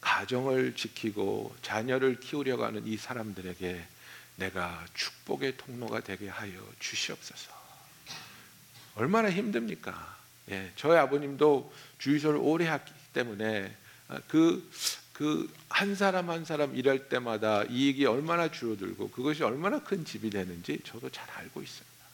가정을 0.00 0.74
지키고 0.76 1.54
자녀를 1.60 2.20
키우려고 2.20 2.64
하는 2.64 2.86
이 2.86 2.96
사람들에게 2.96 3.86
내가 4.36 4.82
축복의 4.94 5.58
통로가 5.58 6.00
되게 6.00 6.30
하여 6.30 6.52
주시옵소서. 6.78 7.52
얼마나 8.94 9.30
힘듭니까? 9.30 10.16
예, 10.48 10.72
저희 10.76 10.96
아버님도 10.96 11.70
주의소를 11.98 12.40
오래 12.42 12.66
했기 12.66 12.92
때문에 13.12 13.76
그 14.26 14.70
그 15.12 15.48
한 15.82 15.94
사람 15.96 16.30
한 16.30 16.44
사람 16.44 16.76
일할 16.76 17.08
때마다 17.08 17.64
이익이 17.64 18.04
얼마나 18.04 18.50
줄어들고 18.50 19.10
그것이 19.10 19.42
얼마나 19.42 19.80
큰 19.82 20.04
집이 20.04 20.30
되는지 20.30 20.80
저도 20.84 21.10
잘 21.10 21.28
알고 21.30 21.62
있습니다. 21.62 22.06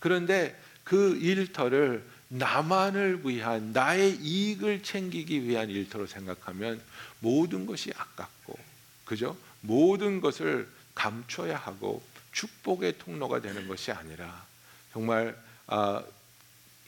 그런데 0.00 0.60
그 0.82 1.16
일터를 1.16 2.04
나만을 2.28 3.20
위한 3.24 3.72
나의 3.72 4.16
이익을 4.16 4.82
챙기기 4.82 5.44
위한 5.44 5.70
일터로 5.70 6.06
생각하면 6.06 6.82
모든 7.20 7.64
것이 7.64 7.92
아깝고 7.96 8.58
그죠? 9.04 9.36
모든 9.60 10.20
것을 10.20 10.68
감춰야 10.94 11.56
하고 11.56 12.02
축복의 12.32 12.98
통로가 12.98 13.40
되는 13.40 13.68
것이 13.68 13.92
아니라 13.92 14.44
정말 14.92 15.40
아, 15.68 16.02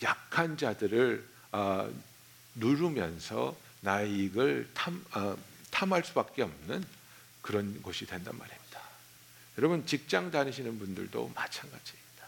약한 0.02 0.56
자들을 0.56 1.24
아, 1.52 1.88
누르면서 2.56 3.56
나의 3.82 4.10
이익을 4.10 4.70
탐, 4.74 5.04
아, 5.10 5.36
탐할 5.70 6.04
수밖에 6.04 6.42
없는 6.42 6.84
그런 7.42 7.82
곳이 7.82 8.06
된단 8.06 8.36
말입니다. 8.36 8.80
여러분 9.58 9.84
직장 9.84 10.30
다니시는 10.30 10.78
분들도 10.78 11.32
마찬가지입니다. 11.34 12.26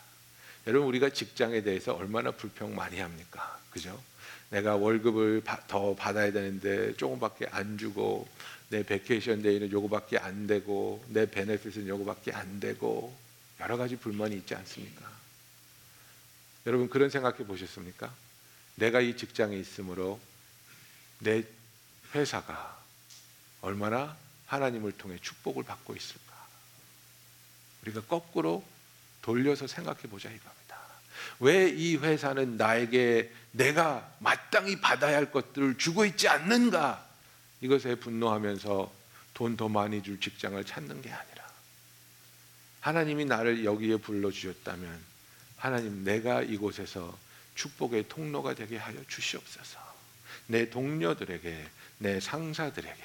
여러분 0.67 0.89
우리가 0.89 1.11
직장에 1.11 1.63
대해서 1.63 1.95
얼마나 1.95 2.33
불평 2.33 2.75
많이 2.75 2.99
합니까? 2.99 3.59
그죠? 3.71 4.03
내가 4.51 4.77
월급을 4.77 5.43
더 5.69 5.95
받아야 5.95 6.33
되는데 6.33 6.95
조금밖에 6.97 7.47
안 7.51 7.79
주고 7.79 8.29
내 8.69 8.83
vacation 8.83 9.43
day는 9.43 9.71
요거밖에 9.71 10.19
안 10.19 10.47
되고 10.47 11.05
내 11.09 11.31
benefit은 11.31 11.87
요거밖에 11.87 12.33
안 12.33 12.61
되고 12.61 13.17
여러 13.61 13.77
가지 13.77 13.97
불만이 13.97 14.37
있지 14.37 14.55
않습니까? 14.55 15.09
여러분 16.67 16.89
그런 16.89 17.11
생각해 17.11 17.47
보셨습니까? 17.47 18.13
내가 18.75 19.01
이 19.01 19.17
직장에 19.17 19.57
있으므로 19.57 20.19
내 21.25 21.43
회사가 22.15 22.79
얼마나 23.61 24.17
하나님을 24.47 24.93
통해 24.93 25.19
축복을 25.21 25.65
받고 25.65 25.97
있을까? 25.97 26.33
우리가 27.83 28.03
거꾸로 28.03 28.65
돌려서 29.23 29.67
생각해 29.67 30.03
보자 30.03 30.29
이겁니다. 30.31 30.79
왜 31.41 31.71
이 31.71 31.97
회사는 31.97 32.57
나에게 32.57 33.33
내가 33.53 34.15
마땅히 34.21 34.81
받아야 34.81 35.17
할 35.17 35.33
것들을 35.33 35.79
주고 35.79 36.05
있지 36.05 36.29
않는가? 36.29 37.05
이것에 37.61 37.97
분노하면서 37.97 38.93
돈 39.33 39.57
더 39.57 39.69
많이 39.69 40.03
줄 40.03 40.21
직장을 40.21 40.63
찾는 40.65 41.03
게 41.03 41.11
아니라 41.11 41.45
하나님이 42.81 43.25
나를 43.25 43.65
여기에 43.65 43.97
불러 43.97 44.31
주셨다면 44.31 45.03
하나님 45.57 46.05
내가 46.05 46.43
이곳에서 46.43 47.19
축복의 47.57 48.09
통로가 48.09 48.55
되게 48.55 48.77
하여 48.77 49.03
주시옵소서. 49.09 49.94
내 50.47 50.71
동료들에게 50.71 51.69
내 51.99 52.21
상사들에게 52.21 53.03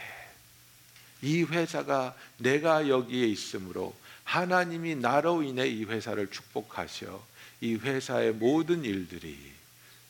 이 1.22 1.44
회사가 1.44 2.16
내가 2.38 2.88
여기에 2.88 3.28
있으므로 3.28 3.96
하나님이 4.24 4.96
나로 4.96 5.44
인해 5.44 5.68
이 5.68 5.84
회사를 5.84 6.30
축복하셔 6.30 7.24
이 7.62 7.76
회사의 7.76 8.34
모든 8.34 8.86
일들이 8.86 9.38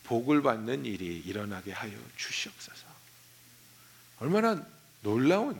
복을 0.04 0.42
받는 0.42 0.86
일이 0.86 1.22
일어나게 1.26 1.72
하여 1.72 1.92
주시옵소서. 2.18 2.88
얼마나 4.20 4.66
놀라운 5.02 5.60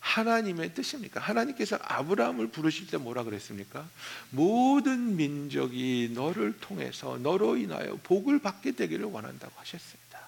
하나님의 0.00 0.74
뜻입니까? 0.74 1.20
하나님께서 1.20 1.78
아브라함을 1.82 2.48
부르실 2.48 2.86
때 2.86 2.96
뭐라 2.96 3.24
그랬습니까? 3.24 3.86
모든 4.30 5.16
민족이 5.16 6.12
너를 6.14 6.58
통해서 6.60 7.18
너로 7.18 7.56
인하여 7.56 7.98
복을 8.04 8.38
받게 8.38 8.72
되기를 8.72 9.06
원한다고 9.06 9.52
하셨습니다. 9.56 10.20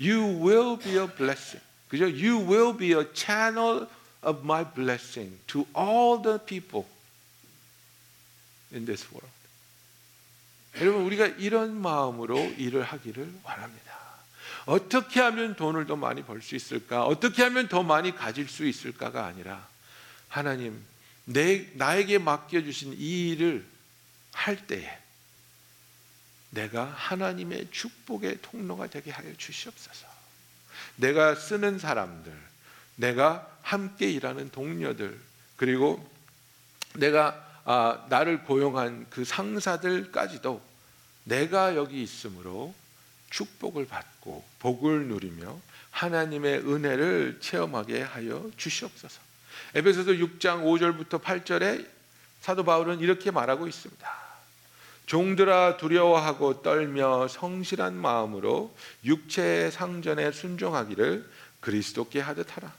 You 0.00 0.22
will 0.24 0.78
be 0.82 0.96
a 0.98 1.06
blessing. 1.06 1.62
그죠? 1.88 2.06
You 2.06 2.38
will 2.38 2.76
be 2.76 2.92
a 2.92 3.04
channel 3.14 3.86
of 4.22 4.40
my 4.42 4.64
blessing 4.64 5.38
to 5.48 5.66
all 5.76 6.22
the 6.22 6.38
people 6.44 6.86
in 8.72 8.86
this 8.86 9.06
world. 9.12 9.30
여러분 10.80 11.02
우리가 11.04 11.26
이런 11.26 11.74
마음으로 11.80 12.38
일을 12.56 12.82
하기를 12.82 13.30
원합니다. 13.44 13.92
어떻게 14.64 15.20
하면 15.20 15.54
돈을 15.56 15.86
더 15.86 15.96
많이 15.96 16.22
벌 16.22 16.40
수 16.40 16.54
있을까? 16.54 17.04
어떻게 17.04 17.42
하면 17.42 17.68
더 17.68 17.82
많이 17.82 18.14
가질 18.14 18.48
수 18.48 18.64
있을까가 18.64 19.26
아니라 19.26 19.66
하나님 20.28 20.82
내 21.24 21.68
나에게 21.74 22.18
맡겨 22.18 22.62
주신 22.62 22.94
이 22.96 23.30
일을 23.30 23.66
할 24.32 24.66
때에 24.66 25.01
내가 26.52 26.84
하나님의 26.84 27.68
축복의 27.70 28.38
통로가 28.42 28.88
되게 28.88 29.10
하여 29.10 29.32
주시옵소서. 29.36 30.06
내가 30.96 31.34
쓰는 31.34 31.78
사람들, 31.78 32.32
내가 32.96 33.48
함께 33.62 34.10
일하는 34.10 34.50
동료들, 34.50 35.18
그리고 35.56 36.08
내가 36.94 37.48
아, 37.64 38.04
나를 38.08 38.42
고용한 38.44 39.06
그 39.08 39.24
상사들까지도 39.24 40.60
내가 41.24 41.76
여기 41.76 42.02
있으므로 42.02 42.74
축복을 43.30 43.86
받고 43.86 44.44
복을 44.58 45.06
누리며 45.06 45.58
하나님의 45.92 46.58
은혜를 46.68 47.38
체험하게 47.40 48.02
하여 48.02 48.50
주시옵소서. 48.56 49.20
에베소서 49.74 50.12
6장 50.12 50.64
5절부터 50.64 51.22
8절에 51.22 51.86
사도 52.40 52.64
바울은 52.64 53.00
이렇게 53.00 53.30
말하고 53.30 53.68
있습니다. 53.68 54.31
종들아 55.06 55.76
두려워하고 55.76 56.62
떨며 56.62 57.28
성실한 57.28 57.94
마음으로 57.94 58.74
육체의 59.04 59.70
상전에 59.72 60.32
순종하기를 60.32 61.28
그리스도께 61.60 62.20
하듯 62.20 62.56
하라. 62.56 62.72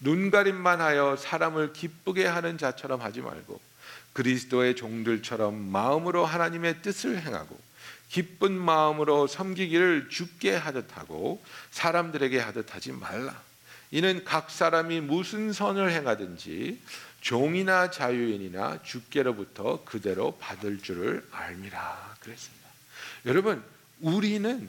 눈가림만 0.00 0.80
하여 0.80 1.16
사람을 1.16 1.72
기쁘게 1.72 2.26
하는 2.26 2.58
자처럼 2.58 3.02
하지 3.02 3.20
말고 3.20 3.60
그리스도의 4.12 4.74
종들처럼 4.76 5.54
마음으로 5.54 6.24
하나님의 6.24 6.82
뜻을 6.82 7.20
행하고 7.20 7.58
기쁜 8.08 8.52
마음으로 8.52 9.28
섬기기를 9.28 10.08
죽게 10.10 10.54
하듯 10.56 10.96
하고 10.96 11.42
사람들에게 11.70 12.40
하듯 12.40 12.74
하지 12.74 12.92
말라. 12.92 13.40
이는 13.92 14.24
각 14.24 14.50
사람이 14.50 15.00
무슨 15.00 15.52
선을 15.52 15.92
행하든지 15.92 16.80
종이나 17.20 17.90
자유인이나 17.90 18.82
주께로부터 18.82 19.84
그대로 19.84 20.36
받을 20.38 20.80
줄을 20.80 21.26
알미라 21.30 22.16
그랬습니다. 22.20 22.68
여러분, 23.26 23.62
우리는 24.00 24.68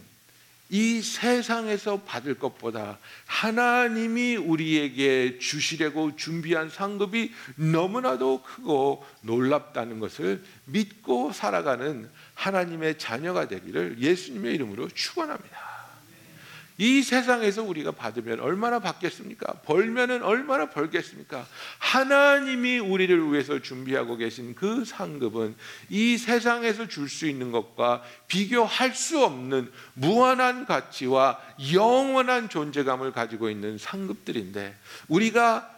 이 0.69 1.01
세상에서 1.01 2.01
받을 2.03 2.39
것보다 2.39 2.97
하나님이 3.25 4.37
우리에게 4.37 5.37
주시려고 5.37 6.15
준비한 6.15 6.69
상급이 6.69 7.33
너무나도 7.55 8.41
크고 8.43 9.05
놀랍다는 9.21 9.99
것을 9.99 10.41
믿고 10.65 11.33
살아가는 11.33 12.09
하나님의 12.35 12.97
자녀가 12.97 13.49
되기를 13.49 13.97
예수님의 13.99 14.55
이름으로 14.55 14.87
축원합니다. 14.87 15.60
이 16.81 17.03
세상에서 17.03 17.61
우리가 17.61 17.91
받으면 17.91 18.39
얼마나 18.39 18.79
받겠습니까? 18.79 19.53
벌면은 19.65 20.23
얼마나 20.23 20.67
벌겠습니까? 20.67 21.45
하나님이 21.77 22.79
우리를 22.79 23.31
위해서 23.31 23.59
준비하고 23.59 24.17
계신 24.17 24.55
그 24.55 24.83
상급은 24.83 25.55
이 25.89 26.17
세상에서 26.17 26.87
줄 26.87 27.07
수 27.07 27.27
있는 27.27 27.51
것과 27.51 28.01
비교할 28.27 28.95
수 28.95 29.23
없는 29.23 29.71
무한한 29.93 30.65
가치와 30.65 31.39
영원한 31.71 32.49
존재감을 32.49 33.11
가지고 33.11 33.51
있는 33.51 33.77
상급들인데 33.77 34.75
우리가 35.07 35.69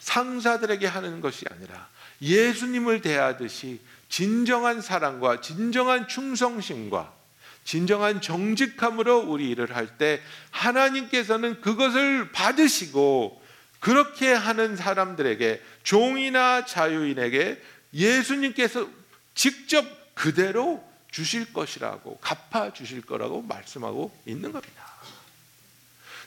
상사들에게 0.00 0.84
하는 0.84 1.20
것이 1.20 1.44
아니라 1.48 1.86
예수님을 2.22 3.02
대하듯이 3.02 3.78
진정한 4.08 4.80
사랑과 4.80 5.40
진정한 5.40 6.08
충성심과 6.08 7.19
진정한 7.64 8.20
정직함으로 8.20 9.20
우리 9.20 9.50
일을 9.50 9.74
할 9.76 9.98
때 9.98 10.20
하나님께서는 10.50 11.60
그것을 11.60 12.32
받으시고 12.32 13.40
그렇게 13.80 14.32
하는 14.32 14.76
사람들에게 14.76 15.62
종이나 15.82 16.64
자유인에게 16.64 17.62
예수님께서 17.94 18.88
직접 19.34 19.84
그대로 20.14 20.84
주실 21.10 21.52
것이라고 21.52 22.18
갚아 22.18 22.72
주실 22.72 23.02
거라고 23.02 23.42
말씀하고 23.42 24.16
있는 24.26 24.52
겁니다. 24.52 24.90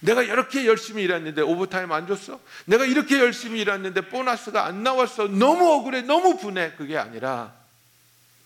내가 0.02 0.22
이렇게 0.22 0.66
열심히 0.66 1.04
일했는데 1.04 1.42
오버타임 1.42 1.92
안 1.92 2.08
줬어? 2.08 2.40
내가 2.66 2.86
이렇게 2.86 3.20
열심히 3.20 3.62
일했는데 3.62 4.10
보너스가 4.10 4.66
안 4.66 4.84
나왔어. 4.84 5.28
너무 5.28 5.72
억울해. 5.72 6.02
너무 6.02 6.38
분해. 6.38 6.74
그게 6.74 6.98
아니라 6.98 7.54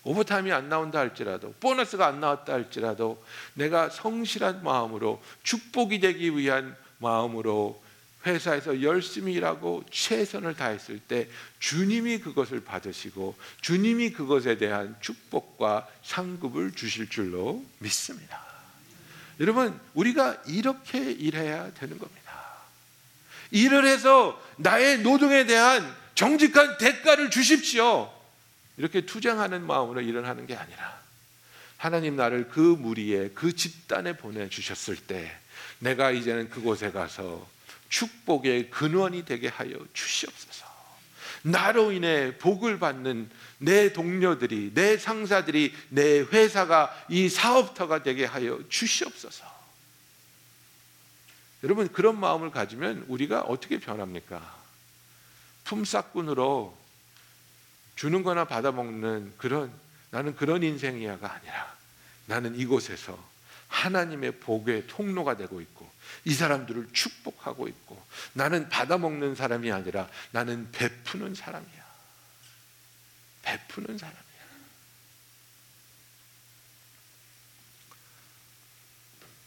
오버타임이 0.07 0.53
안 0.53 0.69
나온다 0.69 0.99
할지라도 0.99 1.53
보너스가 1.59 2.07
안 2.07 2.21
나왔다 2.21 2.53
할지라도 2.53 3.21
내가 3.55 3.89
성실한 3.89 4.63
마음으로 4.63 5.21
축복이 5.43 5.99
되기 5.99 6.35
위한 6.37 6.77
마음으로 6.99 7.83
회사에서 8.25 8.81
열심히 8.81 9.33
일하고 9.33 9.83
최선을 9.91 10.55
다했을 10.55 10.99
때 10.99 11.27
주님이 11.59 12.19
그것을 12.19 12.63
받으시고 12.63 13.35
주님이 13.61 14.11
그것에 14.11 14.57
대한 14.57 14.95
축복과 15.01 15.87
상급을 16.03 16.71
주실 16.71 17.09
줄로 17.09 17.63
믿습니다. 17.79 18.41
여러분, 19.39 19.79
우리가 19.93 20.41
이렇게 20.47 21.11
일해야 21.11 21.71
되는 21.73 21.99
겁니다. 21.99 22.33
일을 23.51 23.85
해서 23.85 24.41
나의 24.55 24.99
노동에 24.99 25.45
대한 25.45 25.95
정직한 26.15 26.77
대가를 26.77 27.29
주십시오. 27.29 28.16
이렇게 28.77 29.05
투쟁하는 29.05 29.65
마음으로 29.65 30.01
일을 30.01 30.27
하는 30.27 30.45
게 30.45 30.55
아니라 30.55 30.99
하나님 31.77 32.15
나를 32.15 32.49
그 32.49 32.59
무리에 32.59 33.29
그 33.29 33.55
집단에 33.55 34.15
보내 34.17 34.49
주셨을 34.49 34.95
때 34.95 35.35
내가 35.79 36.11
이제는 36.11 36.49
그곳에 36.49 36.91
가서 36.91 37.47
축복의 37.89 38.69
근원이 38.69 39.25
되게 39.25 39.47
하여 39.47 39.77
주시옵소서. 39.93 40.65
나로 41.43 41.91
인해 41.91 42.37
복을 42.37 42.79
받는 42.79 43.29
내 43.59 43.93
동료들이, 43.93 44.73
내 44.73 44.97
상사들이, 44.97 45.73
내 45.89 46.19
회사가 46.19 46.93
이 47.09 47.29
사업터가 47.29 48.03
되게 48.03 48.25
하여 48.25 48.59
주시옵소서. 48.69 49.45
여러분, 51.63 51.87
그런 51.91 52.19
마음을 52.19 52.51
가지면 52.51 53.05
우리가 53.07 53.41
어떻게 53.41 53.79
변합니까? 53.79 54.55
품삯꾼으로 55.63 56.77
주는 57.97 58.23
거나 58.23 58.45
받아먹는 58.45 59.33
그런, 59.37 59.73
나는 60.11 60.33
그런 60.37 60.63
인생이야가 60.63 61.29
아니라 61.29 61.77
나는 62.27 62.55
이곳에서 62.55 63.21
하나님의 63.67 64.39
복의 64.39 64.87
통로가 64.87 65.35
되고 65.35 65.59
있고 65.59 65.91
이 66.23 66.33
사람들을 66.33 66.87
축복하고 66.93 67.67
있고 67.67 68.01
나는 68.31 68.69
받아먹는 68.69 69.35
사람이 69.35 69.69
아니라 69.69 70.09
나는 70.31 70.71
베푸는 70.71 71.35
사람이야. 71.35 71.87
베푸는 73.41 73.97
사람이야. 73.97 74.23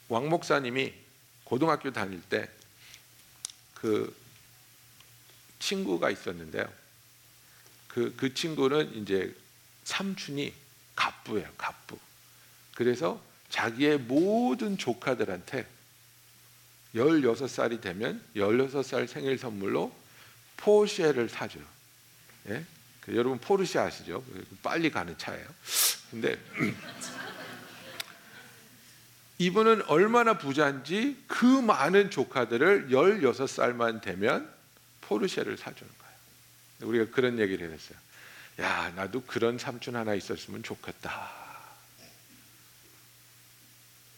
왕 0.08 0.28
목사님이 0.28 0.92
고등학교 1.44 1.90
다닐 1.90 2.20
때 2.20 2.60
그 3.80 4.14
친구가 5.58 6.10
있었는데요. 6.10 6.70
그, 7.92 8.14
그 8.16 8.34
친구는 8.34 8.94
이제 8.96 9.34
삼촌이 9.84 10.52
갑부예요, 10.94 11.48
갑부. 11.58 11.98
그래서 12.74 13.20
자기의 13.48 13.98
모든 13.98 14.78
조카들한테 14.78 15.66
16살이 16.94 17.80
되면 17.80 18.22
16살 18.36 19.06
생일 19.06 19.38
선물로 19.38 19.94
포르쉐를 20.56 21.28
사줘요. 21.28 21.64
예? 22.48 22.64
그 23.00 23.16
여러분 23.16 23.38
포르쉐 23.38 23.78
아시죠? 23.78 24.24
빨리 24.62 24.90
가는 24.90 25.16
차예요. 25.16 25.46
근데 26.10 26.38
이분은 29.38 29.82
얼마나 29.86 30.36
부자인지 30.36 31.24
그 31.26 31.44
많은 31.44 32.10
조카들을 32.10 32.88
16살만 32.90 34.02
되면 34.02 34.52
포르쉐를 35.00 35.56
사주는 35.56 35.90
거예요. 35.98 36.09
우리가 36.82 37.10
그런 37.10 37.38
얘기를 37.38 37.70
했어요. 37.72 37.98
야, 38.60 38.92
나도 38.96 39.22
그런 39.24 39.58
삼촌 39.58 39.96
하나 39.96 40.14
있었으면 40.14 40.62
좋겠다. 40.62 41.30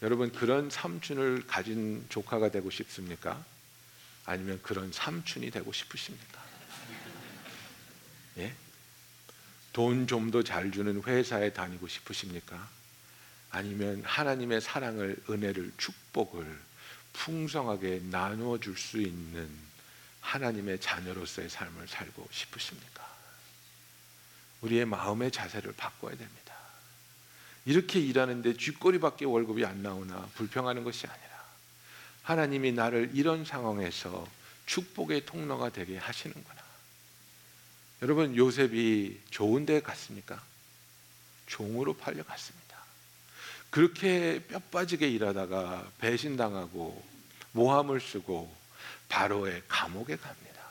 여러분 0.02 0.32
그런 0.32 0.68
삼촌을 0.68 1.46
가진 1.46 2.04
조카가 2.08 2.50
되고 2.50 2.70
싶습니까? 2.70 3.44
아니면 4.24 4.60
그런 4.62 4.90
삼촌이 4.92 5.50
되고 5.50 5.72
싶으십니까? 5.72 6.42
예? 8.38 8.52
돈 9.72 10.06
좀 10.06 10.30
더 10.30 10.42
잘 10.42 10.70
주는 10.72 11.02
회사에 11.04 11.52
다니고 11.52 11.86
싶으십니까? 11.88 12.68
아니면 13.50 14.02
하나님의 14.04 14.60
사랑을 14.60 15.16
은혜를 15.30 15.72
축복을 15.78 16.58
풍성하게 17.12 18.02
나누어 18.10 18.58
줄 18.58 18.76
수 18.76 19.00
있는 19.00 19.48
하나님의 20.22 20.80
자녀로서의 20.80 21.50
삶을 21.50 21.86
살고 21.88 22.26
싶으십니까? 22.30 23.06
우리의 24.62 24.86
마음의 24.86 25.30
자세를 25.30 25.72
바꿔야 25.72 26.16
됩니다. 26.16 26.54
이렇게 27.64 28.00
일하는데 28.00 28.56
쥐꼬리밖에 28.56 29.24
월급이 29.24 29.64
안 29.64 29.82
나오나 29.82 30.28
불평하는 30.34 30.84
것이 30.84 31.06
아니라 31.06 31.44
하나님이 32.22 32.72
나를 32.72 33.10
이런 33.14 33.44
상황에서 33.44 34.26
축복의 34.66 35.26
통로가 35.26 35.70
되게 35.70 35.98
하시는구나. 35.98 36.62
여러분 38.00 38.36
요셉이 38.36 39.20
좋은 39.30 39.66
데 39.66 39.80
갔습니까? 39.80 40.42
종으로 41.46 41.94
팔려갔습니다. 41.94 42.62
그렇게 43.70 44.44
뼈 44.48 44.58
빠지게 44.58 45.08
일하다가 45.08 45.90
배신당하고 45.98 47.04
모함을 47.52 48.00
쓰고 48.00 48.54
바로의 49.08 49.62
감옥에 49.68 50.16
갑니다. 50.16 50.62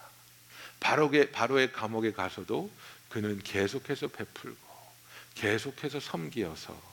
바로의, 0.80 1.32
바로의 1.32 1.71
감옥에 1.71 2.12
가서도 2.12 2.71
그는 3.10 3.39
계속해서 3.43 4.08
베풀고 4.08 4.58
계속해서 5.36 6.00
섬기어서 6.00 6.91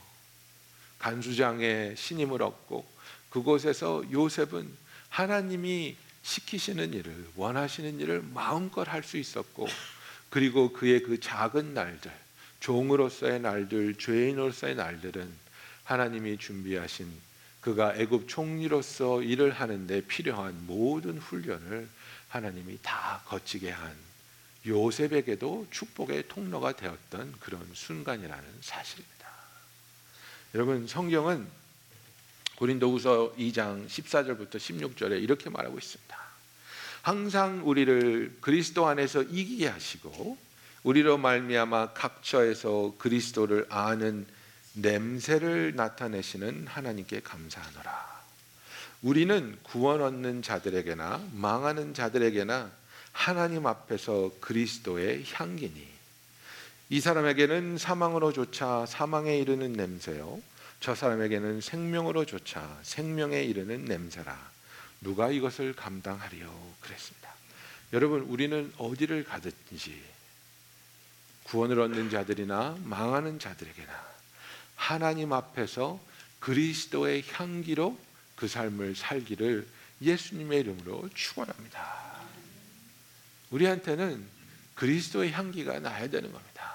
간수장의 0.99 1.97
신임을 1.97 2.43
얻고 2.43 2.87
그곳에서 3.31 4.05
요셉은 4.11 4.77
하나님이 5.09 5.97
시키시는 6.23 6.93
일을 6.93 7.31
원하시는 7.37 8.01
일을 8.01 8.23
마음껏 8.23 8.87
할 8.87 9.03
수 9.03 9.17
있었고 9.17 9.67
그리고 10.29 10.73
그의 10.73 11.03
그 11.03 11.21
작은 11.21 11.73
날들 11.73 12.13
종으로서의 12.61 13.41
날들 13.41 13.95
죄인으로서의 13.95 14.75
날들은 14.75 15.33
하나님이 15.85 16.37
준비하신 16.39 17.11
그가 17.69 17.95
애굽 17.97 18.29
총리로서 18.29 19.21
일을 19.21 19.53
하는데 19.53 20.01
필요한 20.07 20.67
모든 20.67 21.19
훈련을 21.19 21.87
하나님이 22.31 22.79
다 22.81 23.21
거치게 23.27 23.71
한 23.71 23.95
요셉에게도 24.67 25.67
축복의 25.71 26.29
통로가 26.29 26.77
되었던 26.77 27.35
그런 27.41 27.69
순간이라는 27.75 28.45
사실입니다. 28.63 29.29
여러분 30.55 30.87
성경은 30.87 31.47
고린도후서 32.57 33.35
2장 33.37 33.87
14절부터 33.87 34.57
16절에 34.57 35.23
이렇게 35.23 35.51
말하고 35.51 35.77
있습니다. 35.77 36.19
항상 37.03 37.69
우리를 37.69 38.39
그리스도 38.41 38.87
안에서 38.87 39.23
이기게 39.25 39.69
하시고 39.69 40.39
우리로 40.85 41.19
말미암아 41.19 41.93
각처에서 41.93 42.95
그리스도를 42.97 43.67
아는 43.69 44.27
냄새를 44.81 45.75
나타내시는 45.75 46.67
하나님께 46.67 47.21
감사하노라. 47.21 48.19
우리는 49.03 49.59
구원 49.63 50.03
얻는 50.03 50.43
자들에게나 50.43 51.29
망하는 51.33 51.95
자들에게나 51.95 52.71
하나님 53.13 53.67
앞에서 53.67 54.33
그리스도의 54.41 55.25
향기니 55.33 55.87
이 56.91 57.01
사람에게는 57.01 57.79
사망으로조차 57.79 58.87
사망에 58.87 59.37
이르는 59.39 59.73
냄새요 59.73 60.41
저 60.81 60.95
사람에게는 60.95 61.61
생명으로조차 61.61 62.81
생명에 62.83 63.43
이르는 63.43 63.85
냄새라 63.85 64.51
누가 65.01 65.31
이것을 65.31 65.75
감당하리요 65.75 66.75
그랬습니다. 66.81 67.29
여러분 67.93 68.23
우리는 68.23 68.73
어디를 68.79 69.25
가든지 69.25 70.03
구원을 71.45 71.81
얻는 71.81 72.11
자들이나 72.11 72.77
망하는 72.85 73.39
자들에게나 73.39 74.18
하나님 74.79 75.33
앞에서 75.33 76.01
그리스도의 76.39 77.25
향기로 77.33 77.99
그 78.37 78.47
삶을 78.47 78.95
살기를 78.95 79.67
예수님의 80.01 80.61
이름으로 80.61 81.11
축원합니다. 81.15 82.23
우리한테는 83.51 84.25
그리스도의 84.77 85.33
향기가 85.33 85.81
나야 85.81 86.09
되는 86.09 86.31
겁니다. 86.33 86.73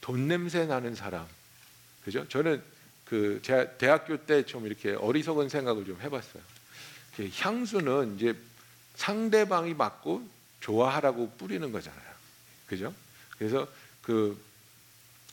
돈 0.00 0.26
냄새 0.26 0.64
나는 0.64 0.94
사람, 0.94 1.26
그죠? 2.02 2.26
저는 2.28 2.62
그 3.04 3.42
대학교 3.78 4.16
때 4.24 4.42
좀 4.44 4.66
이렇게 4.66 4.94
어리석은 4.94 5.50
생각을 5.50 5.84
좀 5.84 6.00
해봤어요. 6.00 6.42
향수는 7.34 8.16
이제 8.16 8.34
상대방이 8.94 9.74
맡고 9.74 10.26
좋아하라고 10.60 11.32
뿌리는 11.36 11.70
거잖아요, 11.70 12.10
그죠? 12.66 12.94
그래서 13.36 13.68
그 14.00 14.42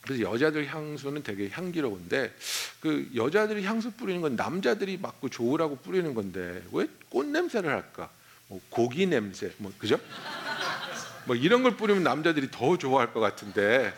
그래서 0.02 0.22
여자들 0.22 0.68
향수는 0.68 1.24
되게 1.24 1.50
향기로운데 1.50 2.34
그 2.80 3.10
여자들이 3.16 3.66
향수 3.66 3.92
뿌리는 3.92 4.22
건 4.22 4.36
남자들이 4.36 4.98
맡고 4.98 5.30
좋으라고 5.30 5.78
뿌리는 5.78 6.14
건데 6.14 6.64
왜 6.72 6.88
꽃 7.10 7.26
냄새를 7.26 7.72
할까? 7.72 8.10
뭐 8.48 8.62
고기 8.70 9.06
냄새, 9.08 9.52
뭐 9.58 9.72
그죠? 9.78 10.00
뭐 11.26 11.36
이런 11.36 11.64
걸 11.64 11.76
뿌리면 11.76 12.04
남자들이 12.04 12.50
더 12.52 12.78
좋아할 12.78 13.14
것 13.14 13.20
같은데 13.20 13.94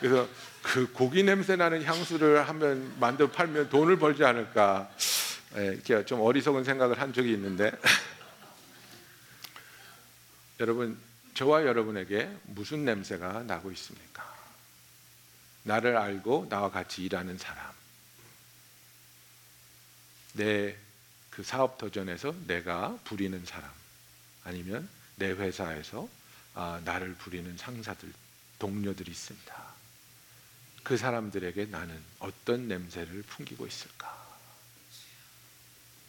그래서 0.00 0.28
그 0.62 0.92
고기 0.92 1.22
냄새 1.22 1.56
나는 1.56 1.82
향수를 1.82 2.46
하면 2.48 2.92
만들어 3.00 3.30
팔면 3.30 3.70
돈을 3.70 3.98
벌지 3.98 4.24
않을까? 4.24 4.90
예, 5.56 5.80
제가 5.82 6.04
좀 6.04 6.20
어리석은 6.20 6.64
생각을 6.64 7.00
한 7.00 7.12
적이 7.12 7.32
있는데 7.32 7.72
여러분 10.60 10.98
저와 11.34 11.64
여러분에게 11.66 12.28
무슨 12.46 12.84
냄새가 12.84 13.44
나고 13.46 13.70
있습니까? 13.72 14.29
나를 15.62 15.96
알고 15.96 16.48
나와 16.48 16.70
같이 16.70 17.02
일하는 17.04 17.38
사람, 17.38 17.72
내 20.34 20.90
그 21.30 21.44
사업 21.44 21.78
도전에서 21.78 22.34
내가 22.46 22.98
부리는 23.04 23.44
사람, 23.46 23.70
아니면 24.44 24.86
내 25.16 25.30
회사에서 25.30 26.06
아, 26.54 26.82
나를 26.84 27.14
부리는 27.14 27.56
상사들, 27.56 28.12
동료들이 28.58 29.10
있습니다. 29.10 29.74
그 30.82 30.96
사람들에게 30.96 31.66
나는 31.66 31.98
어떤 32.18 32.68
냄새를 32.68 33.22
풍기고 33.22 33.66
있을까? 33.66 34.18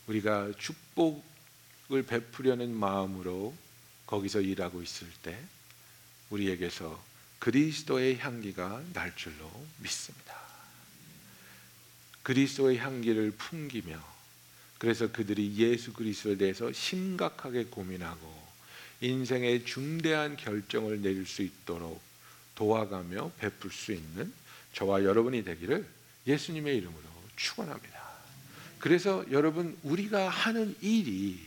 우리가 0.08 0.52
축복을 0.58 2.04
베푸려는 2.08 2.76
마음으로 2.76 3.56
거기서 4.08 4.42
일하고 4.42 4.82
있을 4.82 5.08
때 5.22 5.40
우리에게서 6.32 7.02
그리스도의 7.42 8.20
향기가 8.20 8.84
날 8.94 9.16
줄로 9.16 9.52
믿습니다. 9.78 10.36
그리스도의 12.22 12.78
향기를 12.78 13.32
풍기며 13.32 14.00
그래서 14.78 15.12
그들이 15.12 15.56
예수 15.58 15.92
그리스도에 15.92 16.38
대해서 16.38 16.72
심각하게 16.72 17.66
고민하고 17.66 18.42
인생의 19.02 19.66
중대한 19.66 20.38
결정을 20.38 21.02
내릴 21.02 21.26
수 21.26 21.42
있도록 21.42 22.00
도와가며 22.54 23.32
베풀 23.40 23.72
수 23.72 23.92
있는 23.92 24.32
저와 24.74 25.04
여러분이 25.04 25.44
되기를 25.44 25.88
예수님의 26.28 26.78
이름으로 26.78 27.02
축원합니다. 27.38 28.00
그래서 28.78 29.26
여러분 29.32 29.76
우리가 29.82 30.30
하는 30.30 30.76
일이 30.82 31.40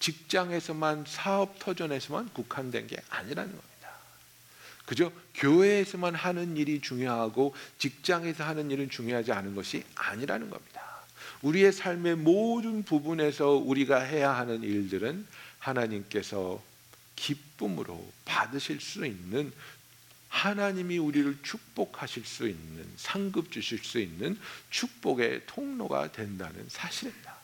직장에서만 0.00 1.04
사업 1.06 1.60
터전에서만 1.60 2.30
국한된 2.30 2.88
게 2.88 2.96
아니라는 3.10 3.52
겁니다. 3.52 3.71
그저 4.92 5.10
교회에서만 5.36 6.14
하는 6.14 6.58
일이 6.58 6.82
중요하고 6.82 7.54
직장에서 7.78 8.44
하는 8.44 8.70
일은 8.70 8.90
중요하지 8.90 9.32
않은 9.32 9.54
것이 9.54 9.84
아니라는 9.94 10.50
겁니다. 10.50 10.82
우리의 11.40 11.72
삶의 11.72 12.16
모든 12.16 12.82
부분에서 12.82 13.52
우리가 13.52 14.00
해야 14.00 14.36
하는 14.36 14.62
일들은 14.62 15.26
하나님께서 15.60 16.62
기쁨으로 17.16 18.12
받으실 18.26 18.82
수 18.82 19.06
있는 19.06 19.50
하나님이 20.28 20.98
우리를 20.98 21.38
축복하실 21.42 22.26
수 22.26 22.46
있는 22.46 22.86
상급 22.96 23.50
주실 23.50 23.78
수 23.78 23.98
있는 23.98 24.38
축복의 24.68 25.44
통로가 25.46 26.12
된다는 26.12 26.66
사실입니다. 26.68 27.34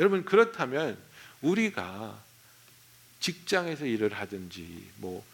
여러분 0.00 0.24
그렇다면 0.24 0.98
우리가 1.42 2.20
직장에서 3.20 3.86
일을 3.86 4.14
하든지 4.14 4.90
뭐 4.96 5.24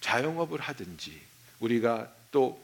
자영업을 0.00 0.60
하든지 0.60 1.20
우리가 1.60 2.08
또 2.30 2.62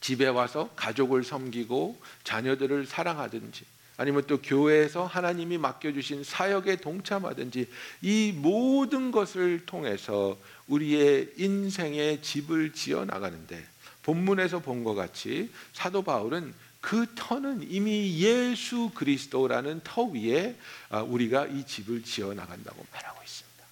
집에 0.00 0.26
와서 0.26 0.70
가족을 0.76 1.24
섬기고 1.24 2.00
자녀들을 2.24 2.86
사랑하든지 2.86 3.64
아니면 3.98 4.24
또 4.26 4.40
교회에서 4.40 5.04
하나님이 5.04 5.58
맡겨주신 5.58 6.24
사역에 6.24 6.76
동참하든지 6.76 7.68
이 8.00 8.32
모든 8.34 9.10
것을 9.10 9.66
통해서 9.66 10.38
우리의 10.68 11.34
인생의 11.36 12.22
집을 12.22 12.72
지어 12.72 13.04
나가는데 13.04 13.62
본문에서 14.02 14.60
본 14.60 14.84
것 14.84 14.94
같이 14.94 15.50
사도 15.74 16.00
바울은 16.02 16.54
그 16.80 17.06
터는 17.14 17.70
이미 17.70 18.18
예수 18.20 18.90
그리스도라는 18.94 19.82
터 19.84 20.04
위에 20.04 20.56
아, 20.88 21.02
우리가 21.02 21.46
이 21.46 21.66
집을 21.66 22.02
지어 22.02 22.32
나간다고 22.32 22.86
말하고 22.90 23.22
있습니다. 23.22 23.64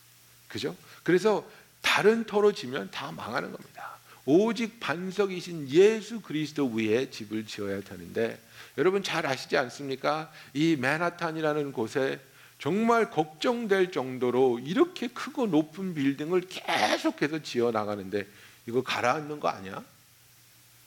그죠? 0.48 0.76
그래서 1.02 1.48
다른 1.88 2.24
터로 2.24 2.52
지면 2.52 2.90
다 2.90 3.10
망하는 3.12 3.50
겁니다. 3.50 3.96
오직 4.26 4.78
반석이신 4.78 5.70
예수 5.70 6.20
그리스도 6.20 6.66
위에 6.66 7.08
집을 7.08 7.46
지어야 7.46 7.80
되는데 7.80 8.38
여러분 8.76 9.02
잘 9.02 9.26
아시지 9.26 9.56
않습니까? 9.56 10.30
이 10.52 10.76
맨하탄이라는 10.76 11.72
곳에 11.72 12.20
정말 12.58 13.10
걱정될 13.10 13.90
정도로 13.90 14.58
이렇게 14.58 15.08
크고 15.08 15.46
높은 15.46 15.94
빌딩을 15.94 16.42
계속해서 16.42 17.42
지어 17.42 17.70
나가는데 17.70 18.26
이거 18.66 18.82
가라앉는 18.82 19.40
거 19.40 19.48
아니야? 19.48 19.82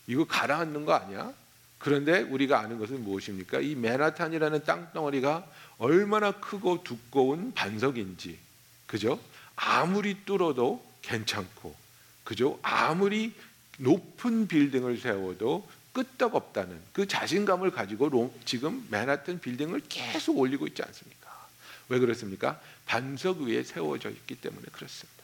이거 0.05 0.25
가라앉는 0.25 0.85
거 0.85 0.93
아니야? 0.93 1.33
그런데 1.79 2.19
우리가 2.19 2.59
아는 2.59 2.77
것은 2.77 3.03
무엇입니까? 3.03 3.59
이 3.59 3.73
맨하탄이라는 3.73 4.65
땅덩어리가 4.65 5.47
얼마나 5.79 6.31
크고 6.31 6.83
두꺼운 6.83 7.53
반석인지, 7.55 8.37
그죠? 8.85 9.19
아무리 9.55 10.25
뚫어도 10.25 10.90
괜찮고, 11.01 11.75
그죠? 12.23 12.59
아무리 12.61 13.33
높은 13.77 14.47
빌딩을 14.47 14.97
세워도 14.97 15.67
끄떡없다는 15.93 16.79
그 16.93 17.07
자신감을 17.07 17.71
가지고 17.71 18.33
지금 18.45 18.85
맨하튼 18.89 19.39
빌딩을 19.39 19.81
계속 19.89 20.37
올리고 20.37 20.67
있지 20.67 20.83
않습니까? 20.83 21.47
왜 21.89 21.99
그렇습니까? 21.99 22.61
반석 22.85 23.41
위에 23.41 23.63
세워져 23.63 24.09
있기 24.09 24.35
때문에 24.35 24.65
그렇습니다. 24.71 25.21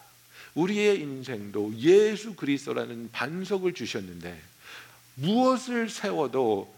우리의 0.55 0.99
인생도 0.99 1.75
예수 1.77 2.35
그리스도라는 2.35 3.09
반석을 3.11 3.73
주셨는데 3.73 4.41
무엇을 5.15 5.89
세워도 5.89 6.75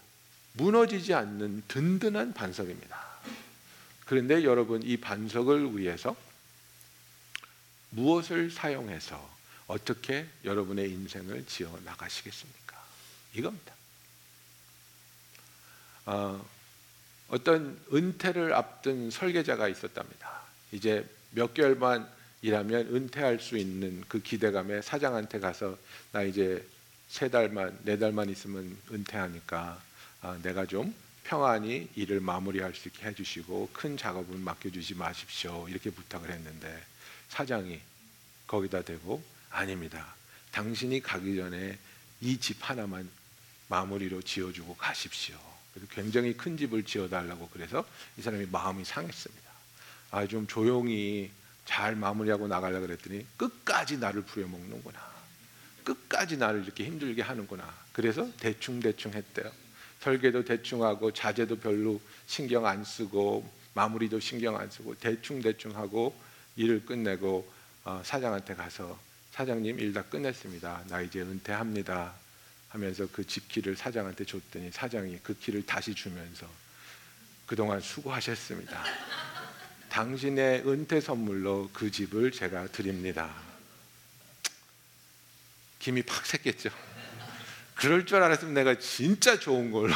무너지지 0.54 1.14
않는 1.14 1.64
든든한 1.68 2.34
반석입니다. 2.34 3.00
그런데 4.06 4.44
여러분 4.44 4.84
이 4.84 4.98
반석을 4.98 5.78
위해서 5.78 6.16
무엇을 7.92 8.52
사용해서 8.52 9.40
어떻게 9.68 10.28
여러분의 10.44 10.90
인생을 10.92 11.46
지어 11.46 11.80
나가시겠습니까? 11.86 12.84
이겁니다. 13.34 13.74
어, 16.06 16.44
어떤 17.28 17.80
은퇴를 17.94 18.54
앞둔 18.54 19.12
설계자가 19.12 19.68
있었답니다. 19.68 20.42
이제 20.72 21.08
몇 21.32 21.54
개월만 21.54 22.10
일하면 22.42 22.88
은퇴할 22.88 23.40
수 23.40 23.58
있는 23.58 24.04
그 24.08 24.22
기대감에 24.22 24.82
사장한테 24.82 25.40
가서 25.40 25.78
나 26.12 26.24
이제 26.24 26.66
세 27.10 27.30
달만 27.30 27.78
네 27.84 27.98
달만 27.98 28.30
있으면 28.30 28.78
은퇴하니까 28.92 29.82
아, 30.22 30.40
내가 30.42 30.66
좀 30.66 30.94
평안히 31.24 31.90
일을 31.96 32.22
마무리할 32.22 32.74
수 32.74 32.88
있게 32.88 33.06
해주시고 33.08 33.70
큰 33.74 33.98
작업은 33.98 34.40
맡겨주지 34.40 34.96
마십시오 34.96 35.68
이렇게 35.70 35.92
부탁을 35.92 36.32
했는데 36.32 36.84
사장이 37.30 37.80
거기다 38.48 38.82
대고 38.84 39.24
아닙니다. 39.50 40.14
당신이 40.52 41.02
가기 41.02 41.36
전에 41.38 41.78
이 42.22 42.38
집 42.40 42.58
하나만 42.62 43.10
마무리로 43.70 44.22
지어주고 44.22 44.76
가십시오. 44.76 45.38
그래서 45.74 45.88
굉장히 45.94 46.36
큰 46.36 46.58
집을 46.58 46.84
지어달라고 46.84 47.50
그래서 47.54 47.86
이 48.18 48.22
사람이 48.22 48.48
마음이 48.48 48.84
상했습니다. 48.84 49.50
아 50.12 50.26
좀 50.28 50.48
조용히 50.48 51.30
잘 51.66 51.96
마무리하고 51.96 52.48
나가려 52.48 52.80
그랬더니 52.80 53.26
끝까지 53.38 53.98
나를 54.00 54.24
부려먹는구나. 54.24 55.00
끝까지 55.84 56.38
나를 56.38 56.64
이렇게 56.64 56.84
힘들게 56.86 57.22
하는구나. 57.22 57.72
그래서 57.94 58.28
대충 58.40 58.80
대충 58.80 59.14
했대요. 59.14 59.52
설계도 60.02 60.46
대충 60.46 60.84
하고 60.84 61.12
자재도 61.14 61.60
별로 61.60 62.02
신경 62.26 62.66
안 62.66 62.84
쓰고 62.84 63.50
마무리도 63.76 64.20
신경 64.20 64.58
안 64.58 64.70
쓰고 64.72 64.96
대충 64.96 65.42
대충 65.42 65.76
하고 65.78 66.16
일을 66.60 66.86
끝내고 66.86 67.50
어, 67.86 68.02
사장한테 68.04 68.54
가서 68.56 69.00
사장님 69.32 69.80
일 69.80 69.94
다 69.94 70.04
끝냈습니다. 70.04 70.84
나 70.90 71.02
이제 71.02 71.22
은퇴합니다. 71.22 72.14
하면서 72.70 73.08
그 73.08 73.24
집 73.24 73.48
키를 73.48 73.76
사장한테 73.76 74.26
줬더니 74.26 74.70
사장이 74.72 75.20
그 75.24 75.38
키를 75.40 75.66
다시 75.66 75.96
주면서 75.96 76.48
그동안 77.48 77.80
수고하셨습니다. 77.80 78.84
당신의 79.90 80.68
은퇴 80.68 81.00
선물로 81.02 81.70
그 81.74 81.90
집을 81.90 82.32
제가 82.32 82.68
드립니다. 82.68 83.34
김이 85.80 86.04
팍 86.04 86.24
샜겠죠. 86.26 86.72
그럴 87.74 88.06
줄 88.06 88.22
알았으면 88.22 88.54
내가 88.54 88.78
진짜 88.78 89.40
좋은 89.40 89.72
걸로 89.72 89.94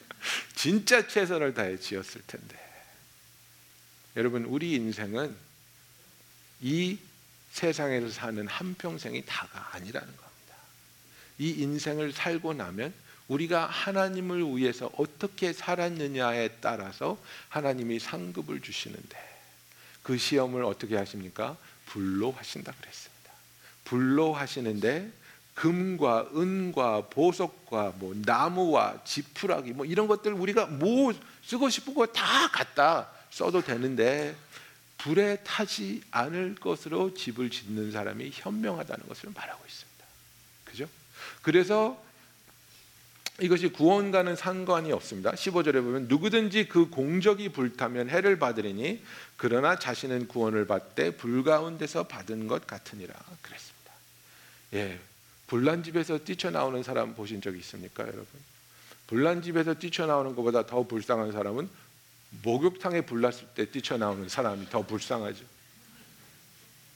진짜 0.54 1.08
최선을 1.08 1.54
다해 1.54 1.78
지었을 1.78 2.20
텐데. 2.26 2.56
여러분 4.16 4.44
우리 4.44 4.74
인생은 4.74 5.34
이 6.60 6.98
세상에서 7.52 8.10
사는 8.10 8.46
한 8.46 8.74
평생이 8.74 9.24
다가 9.26 9.68
아니라는 9.72 10.06
겁니다. 10.06 10.56
이 11.38 11.50
인생을 11.50 12.12
살고 12.12 12.54
나면 12.54 12.92
우리가 13.28 13.66
하나님을 13.66 14.56
위해서 14.56 14.90
어떻게 14.96 15.52
살았느냐에 15.52 16.56
따라서 16.60 17.18
하나님이 17.48 17.98
상급을 17.98 18.60
주시는데 18.60 19.18
그 20.02 20.18
시험을 20.18 20.64
어떻게 20.64 20.96
하십니까? 20.96 21.56
불로 21.86 22.32
하신다 22.32 22.72
그랬습니다. 22.72 23.32
불로 23.84 24.34
하시는데 24.34 25.10
금과 25.54 26.30
은과 26.34 27.08
보석과 27.10 27.94
뭐 27.96 28.14
나무와 28.16 29.02
지푸라기 29.04 29.72
뭐 29.72 29.86
이런 29.86 30.08
것들 30.08 30.32
우리가 30.32 30.66
뭐 30.66 31.14
쓰고 31.44 31.70
싶은 31.70 31.94
거 31.94 32.06
다 32.06 32.48
갖다 32.48 33.08
써도 33.30 33.62
되는데 33.62 34.34
불에 35.04 35.36
타지 35.44 36.00
않을 36.12 36.54
것으로 36.54 37.12
집을 37.12 37.50
짓는 37.50 37.92
사람이 37.92 38.30
현명하다는 38.32 39.06
것을 39.06 39.28
말하고 39.34 39.62
있습니다. 39.66 40.04
그죠? 40.64 40.88
그래서 41.42 42.02
이것이 43.38 43.68
구원과는 43.68 44.34
상관이 44.34 44.92
없습니다. 44.92 45.32
15절에 45.32 45.74
보면 45.82 46.06
누구든지 46.08 46.68
그 46.68 46.88
공적이 46.88 47.50
불타면 47.50 48.08
해를 48.08 48.38
받으리니 48.38 49.04
그러나 49.36 49.78
자신은 49.78 50.26
구원을 50.26 50.66
받되 50.66 51.18
불 51.18 51.44
가운데서 51.44 52.04
받은 52.04 52.46
것 52.46 52.66
같으니라 52.66 53.12
그랬습니다. 53.42 53.92
예. 54.72 54.98
불난 55.48 55.82
집에서 55.82 56.16
뛰쳐나오는 56.16 56.82
사람 56.82 57.14
보신 57.14 57.42
적 57.42 57.54
있습니까, 57.58 58.04
여러분? 58.04 58.26
불난 59.06 59.42
집에서 59.42 59.74
뛰쳐나오는 59.74 60.34
것보다 60.34 60.64
더 60.64 60.84
불쌍한 60.84 61.32
사람은 61.32 61.68
목욕탕에 62.42 63.02
불났을 63.02 63.48
때 63.54 63.70
뛰쳐나오는 63.70 64.28
사람이 64.28 64.68
더 64.70 64.84
불쌍하죠. 64.84 65.44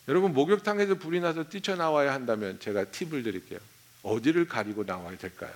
여러분 0.09 0.33
목욕탕에서 0.33 0.95
불이 0.95 1.21
나서 1.21 1.45
뛰쳐나와야 1.45 2.13
한다면 2.13 2.59
제가 2.61 2.85
팁을 2.85 3.23
드릴게요. 3.23 3.59
어디를 4.03 4.49
가리고 4.49 4.85
나와야 4.85 5.17
될까요? 5.19 5.53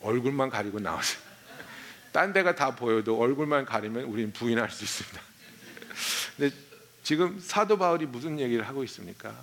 얼굴만 0.00 0.50
가리고 0.50 0.80
나오세요. 0.80 1.22
딴 2.12 2.32
데가 2.32 2.54
다 2.54 2.74
보여도 2.74 3.18
얼굴만 3.18 3.64
가리면 3.64 4.04
우리는 4.04 4.32
부인할 4.32 4.70
수 4.70 4.84
있습니다. 4.84 5.20
근데 6.36 6.56
지금 7.02 7.38
사도 7.38 7.78
바울이 7.78 8.06
무슨 8.06 8.40
얘기를 8.40 8.66
하고 8.66 8.82
있습니까? 8.84 9.34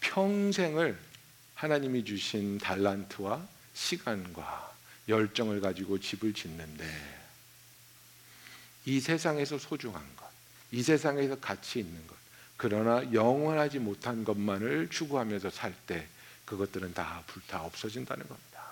평생을 0.00 0.98
하나님이 1.54 2.04
주신 2.04 2.58
달란트와 2.58 3.46
시간과 3.74 4.72
열정을 5.08 5.60
가지고 5.60 5.98
집을 5.98 6.32
짓는데 6.32 7.21
이 8.84 9.00
세상에서 9.00 9.58
소중한 9.58 10.02
것, 10.16 10.26
이 10.70 10.82
세상에서 10.82 11.38
가치 11.38 11.80
있는 11.80 12.06
것, 12.06 12.16
그러나 12.56 13.12
영원하지 13.12 13.78
못한 13.78 14.24
것만을 14.24 14.88
추구하면서 14.88 15.50
살 15.50 15.74
때 15.86 16.06
그것들은 16.44 16.92
다 16.92 17.22
불타 17.26 17.62
없어진다는 17.62 18.26
겁니다. 18.26 18.62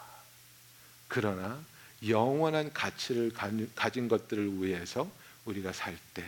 그러나 1.09 1.61
영원한 2.07 2.73
가치를 2.73 3.33
가진 3.75 4.09
것들을 4.09 4.63
위해서 4.63 5.11
우리가 5.45 5.73
살 5.73 5.97
때 6.15 6.25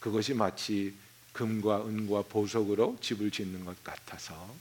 그것이 0.00 0.34
마치 0.34 0.94
금과 1.32 1.86
은과 1.86 2.22
보석으로 2.22 2.98
집을 3.00 3.30
짓는 3.30 3.64
것 3.64 3.82
같아서 3.84 4.54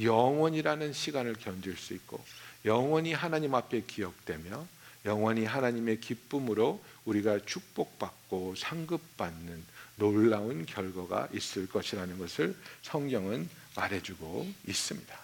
영원이라는 0.00 0.92
시간을 0.92 1.34
견딜 1.34 1.76
수 1.76 1.94
있고 1.94 2.24
영원히 2.64 3.12
하나님 3.12 3.54
앞에 3.54 3.82
기억되며 3.82 4.66
영원히 5.04 5.44
하나님의 5.44 6.00
기쁨으로 6.00 6.82
우리가 7.04 7.40
축복받고 7.44 8.54
상급받는 8.56 9.64
놀라운 9.96 10.66
결과가 10.66 11.28
있을 11.32 11.68
것이라는 11.68 12.18
것을 12.18 12.56
성경은 12.82 13.48
말해주고 13.76 14.52
있습니다. 14.66 15.18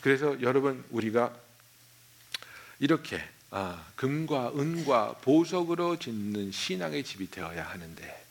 그래서 0.00 0.40
여러분 0.42 0.84
우리가 0.90 1.34
이렇게 2.78 3.22
아, 3.50 3.86
금과 3.96 4.52
은과 4.56 5.18
보석으로 5.18 5.98
짓는 5.98 6.50
신앙의 6.50 7.04
집이 7.04 7.30
되어야 7.30 7.64
하는데 7.68 8.24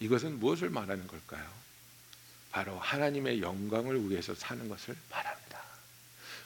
이것은 0.00 0.38
무엇을 0.40 0.70
말하는 0.70 1.06
걸까요? 1.06 1.44
바로 2.50 2.78
하나님의 2.78 3.42
영광을 3.42 4.08
위해서 4.08 4.34
사는 4.34 4.68
것을 4.68 4.96
말합니다. 5.10 5.60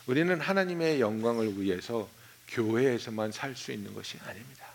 우리는 0.07 0.41
하나님의 0.41 1.01
영광을 1.01 1.61
위해서 1.61 2.09
교회에서만 2.49 3.31
살 3.31 3.55
수 3.55 3.73
있는 3.73 3.95
것이 3.95 4.19
아닙니다. 4.25 4.67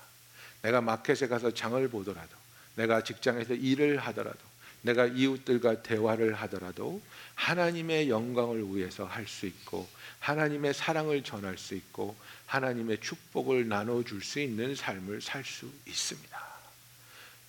내가 0.64 0.82
마켓에 0.82 1.28
가서 1.28 1.54
장을 1.54 1.88
보더라도, 1.90 2.36
내가 2.76 3.04
직장에서 3.04 3.54
일을 3.54 3.98
하더라도, 4.00 4.40
내가 4.82 5.06
이웃들과 5.06 5.82
대화를 5.82 6.34
하더라도 6.34 7.02
하나님의 7.36 8.10
영광을 8.10 8.64
위해서 8.76 9.06
할 9.06 9.28
수 9.28 9.46
있고 9.46 9.88
하나님의 10.20 10.74
사랑을 10.74 11.24
전할 11.24 11.58
수 11.58 11.74
있고 11.76 12.16
하나님의 12.48 13.00
축복을 13.02 13.68
나눠 13.68 14.04
줄 14.04 14.22
수 14.22 14.40
있는 14.40 14.76
삶을 14.76 15.22
살 15.22 15.44
수 15.46 15.72
있습니다. 15.86 16.44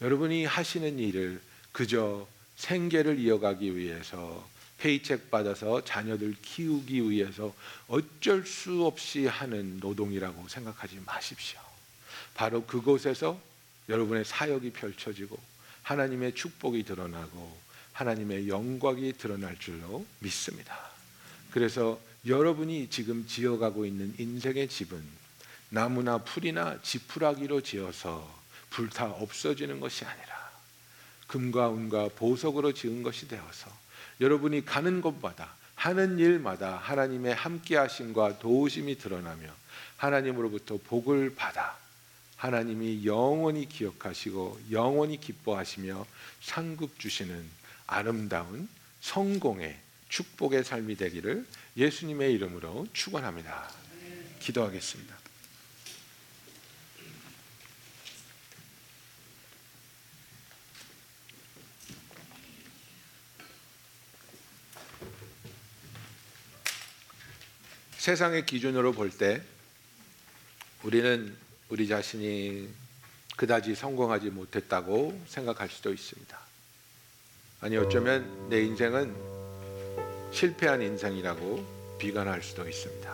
여러분이 0.01 0.45
하시는 0.45 0.99
일을 0.99 1.41
그저 1.73 2.27
생계를 2.57 3.19
이어가기 3.19 3.77
위해서 3.77 4.49
페이책 4.79 5.31
받아서 5.31 5.83
자녀들 5.85 6.37
키우기 6.41 7.11
위해서 7.11 7.55
어쩔 7.89 8.47
수 8.47 8.85
없이 8.85 9.27
하는 9.27 9.79
노동이라고 9.79 10.47
생각하지 10.49 11.01
마십시오. 11.05 11.64
바로 12.35 12.65
그곳에서 12.65 13.41
여러분의 13.89 14.25
사역이 14.25 14.71
펼쳐지고 14.71 15.39
하나님의 15.83 16.35
축복이 16.35 16.85
드러나고 16.85 17.57
하나님의 17.93 18.49
영광이 18.49 19.15
드러날 19.15 19.57
줄로 19.59 20.05
믿습니다. 20.19 20.77
그래서 21.51 22.01
여러분이 22.27 22.89
지금 22.91 23.27
지어가고 23.27 23.87
있는 23.87 24.15
인생의 24.19 24.69
집은 24.69 25.01
나무나 25.69 26.19
풀이나 26.19 26.81
지푸라기로 26.83 27.61
지어서 27.61 28.29
불타 28.71 29.07
없어지는 29.07 29.79
것이 29.79 30.05
아니라 30.05 30.35
금과 31.27 31.71
은과 31.73 32.11
보석으로 32.17 32.73
지은 32.73 33.03
것이 33.03 33.29
되어서 33.29 33.71
여러분이 34.21 34.65
가는 34.65 35.01
곳마다 35.01 35.55
하는 35.75 36.19
일마다 36.19 36.77
하나님의 36.77 37.35
함께하심과 37.35 38.39
도우심이 38.39 38.99
드러나며 38.99 39.49
하나님으로부터 39.97 40.79
복을 40.85 41.35
받아 41.35 41.77
하나님이 42.37 43.07
영원히 43.07 43.69
기억하시고 43.69 44.61
영원히 44.71 45.19
기뻐하시며 45.21 46.07
상급 46.41 46.99
주시는 46.99 47.49
아름다운 47.87 48.69
성공의 49.01 49.79
축복의 50.09 50.65
삶이 50.65 50.97
되기를 50.97 51.47
예수님의 51.77 52.33
이름으로 52.35 52.87
축원합니다. 52.93 53.71
기도하겠습니다. 54.41 55.25
세상의 68.05 68.45
기준으로 68.45 68.93
볼 68.93 69.11
때 69.17 69.41
우리는 70.83 71.44
우리 71.75 71.89
자신이 71.89 72.69
그다지 73.37 73.75
성공하지 73.75 74.31
못했다고 74.31 75.23
생각할 75.27 75.69
수도 75.69 75.93
있습니다. 75.93 76.39
아니 77.63 77.77
어쩌면 77.77 78.49
내 78.49 78.63
인생은 78.63 79.13
실패한 80.31 80.83
인생이라고 80.83 81.97
비관할 81.99 82.45
수도 82.45 82.69
있습니다. 82.69 83.13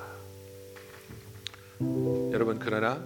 여러분 2.33 2.59
그러나 2.59 3.03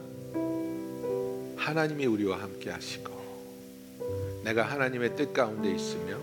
하나님이 1.56 2.06
우리와 2.06 2.42
함께 2.42 2.70
하시고 2.70 4.42
내가 4.42 4.64
하나님의 4.64 5.14
뜻 5.14 5.32
가운데 5.32 5.72
있으며 5.72 6.18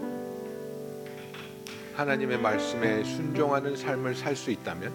하나님의 1.95 2.37
말씀에 2.37 3.05
순종하는 3.05 3.77
삶을 3.77 4.13
살 4.13 4.35
수 4.35 4.51
있다면 4.51 4.91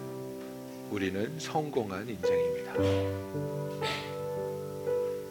우리는 0.91 1.39
성공한 1.39 2.07
인생입니다. 2.07 3.56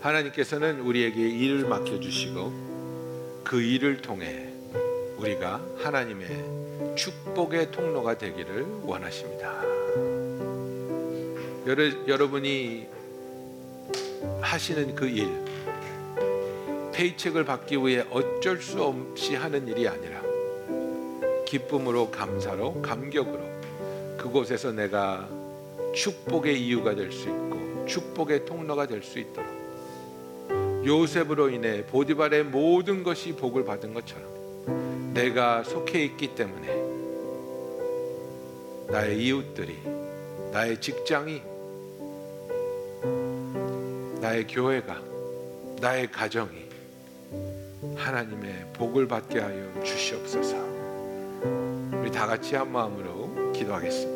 하나님께서는 0.07 0.81
우리에게 0.81 1.21
일을 1.21 1.67
맡겨주시고 1.67 3.43
그 3.43 3.61
일을 3.61 4.03
통해 4.03 4.49
우리가 5.17 5.61
하나님의 5.79 6.95
축복의 6.95 7.73
통로가 7.73 8.17
되기를 8.17 8.67
원하십니다. 8.85 9.63
여러, 12.07 12.29
분이 12.29 12.87
하시는 14.41 14.95
그 14.95 15.07
일, 15.09 15.29
페이책을 16.93 17.45
받기 17.45 17.77
위해 17.79 18.05
어쩔 18.11 18.63
수 18.63 18.83
없이 18.83 19.35
하는 19.35 19.67
일이 19.67 19.89
아니라 19.89 20.23
기쁨으로 21.45 22.13
감사로 22.13 22.81
감격으로 22.81 23.41
그곳에서 24.17 24.71
내가 24.71 25.29
축복의 25.95 26.63
이유가 26.63 26.95
될 26.95 27.11
수 27.11 27.29
있고 27.29 27.87
축복의 27.87 28.45
통로가 28.45 28.87
될 28.87 29.03
수 29.03 29.19
있도록 29.19 29.66
요셉으로 30.87 31.51
인해 31.51 31.85
보디발의 31.85 32.45
모든 32.45 33.03
것이 33.03 33.33
복을 33.33 33.65
받은 33.65 33.93
것처럼 33.93 35.13
내가 35.13 35.65
속해 35.65 36.05
있기 36.05 36.37
때문에 36.37 36.69
나의 38.89 39.21
이웃들이 39.21 39.77
나의 40.53 40.81
직장이 40.81 41.43
나의 44.21 44.47
교회가 44.47 45.03
나의 45.81 46.11
가정이 46.11 46.67
하나님의 47.97 48.73
복을 48.75 49.09
받게 49.09 49.41
하여 49.41 49.83
주시옵소서. 49.83 50.57
우리 52.01 52.13
다 52.13 52.27
같이 52.27 52.55
한 52.55 52.71
마음으로 52.71 53.53
기도하겠습니다. 53.53 54.16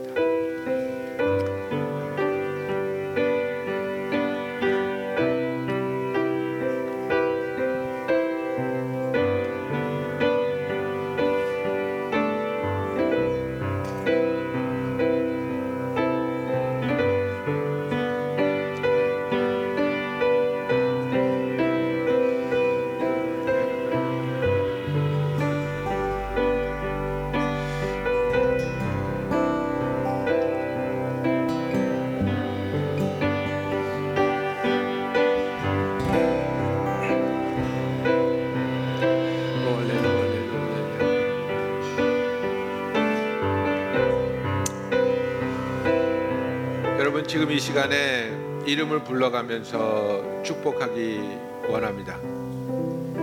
지금 47.30 47.52
이 47.52 47.60
시간에 47.60 48.28
이름을 48.66 49.04
불러가면서 49.04 50.42
축복하기 50.42 51.20
원합니다. 51.68 52.18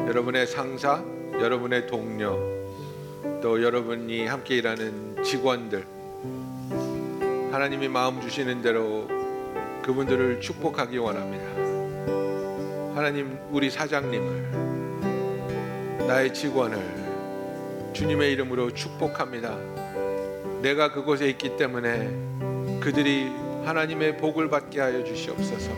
여러분의 0.08 0.48
상사, 0.48 1.04
여러분의 1.34 1.88
동료, 1.88 2.40
또 3.42 3.62
여러분이 3.62 4.26
함께 4.26 4.56
일하는 4.56 5.22
직원들, 5.22 5.86
하나님이 7.52 7.90
마음 7.90 8.22
주시는 8.22 8.62
대로 8.62 9.10
그분들을 9.84 10.40
축복하기 10.40 10.98
원합니다. 11.00 11.44
하나님, 12.96 13.38
우리 13.52 13.70
사장님을, 13.70 14.52
나의 16.08 16.34
직원을 16.34 16.80
주님의 17.92 18.32
이름으로 18.32 18.74
축복합니다. 18.74 19.58
내가 20.62 20.94
그곳에 20.94 21.28
있기 21.28 21.58
때문에 21.58 22.10
그들이 22.80 23.46
하나님의 23.68 24.16
복을 24.16 24.50
받게 24.50 24.80
하여 24.80 25.04
주시옵소서. 25.04 25.72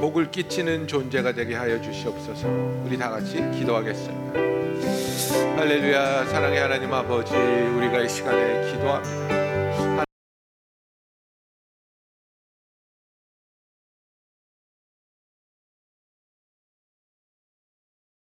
복을 0.00 0.32
끼치는 0.32 0.88
존재가 0.88 1.32
되게 1.32 1.54
하여 1.54 1.80
주시옵소서. 1.80 2.48
우리 2.84 2.98
다 2.98 3.10
같이 3.10 3.36
기도하겠습니다. 3.52 4.40
할렐루야, 5.56 6.26
사랑의 6.26 6.58
하나님 6.60 6.92
아버지, 6.92 7.32
우리가 7.32 8.00
이 8.00 8.08
시간에 8.08 8.72
기도합니다. 8.72 9.35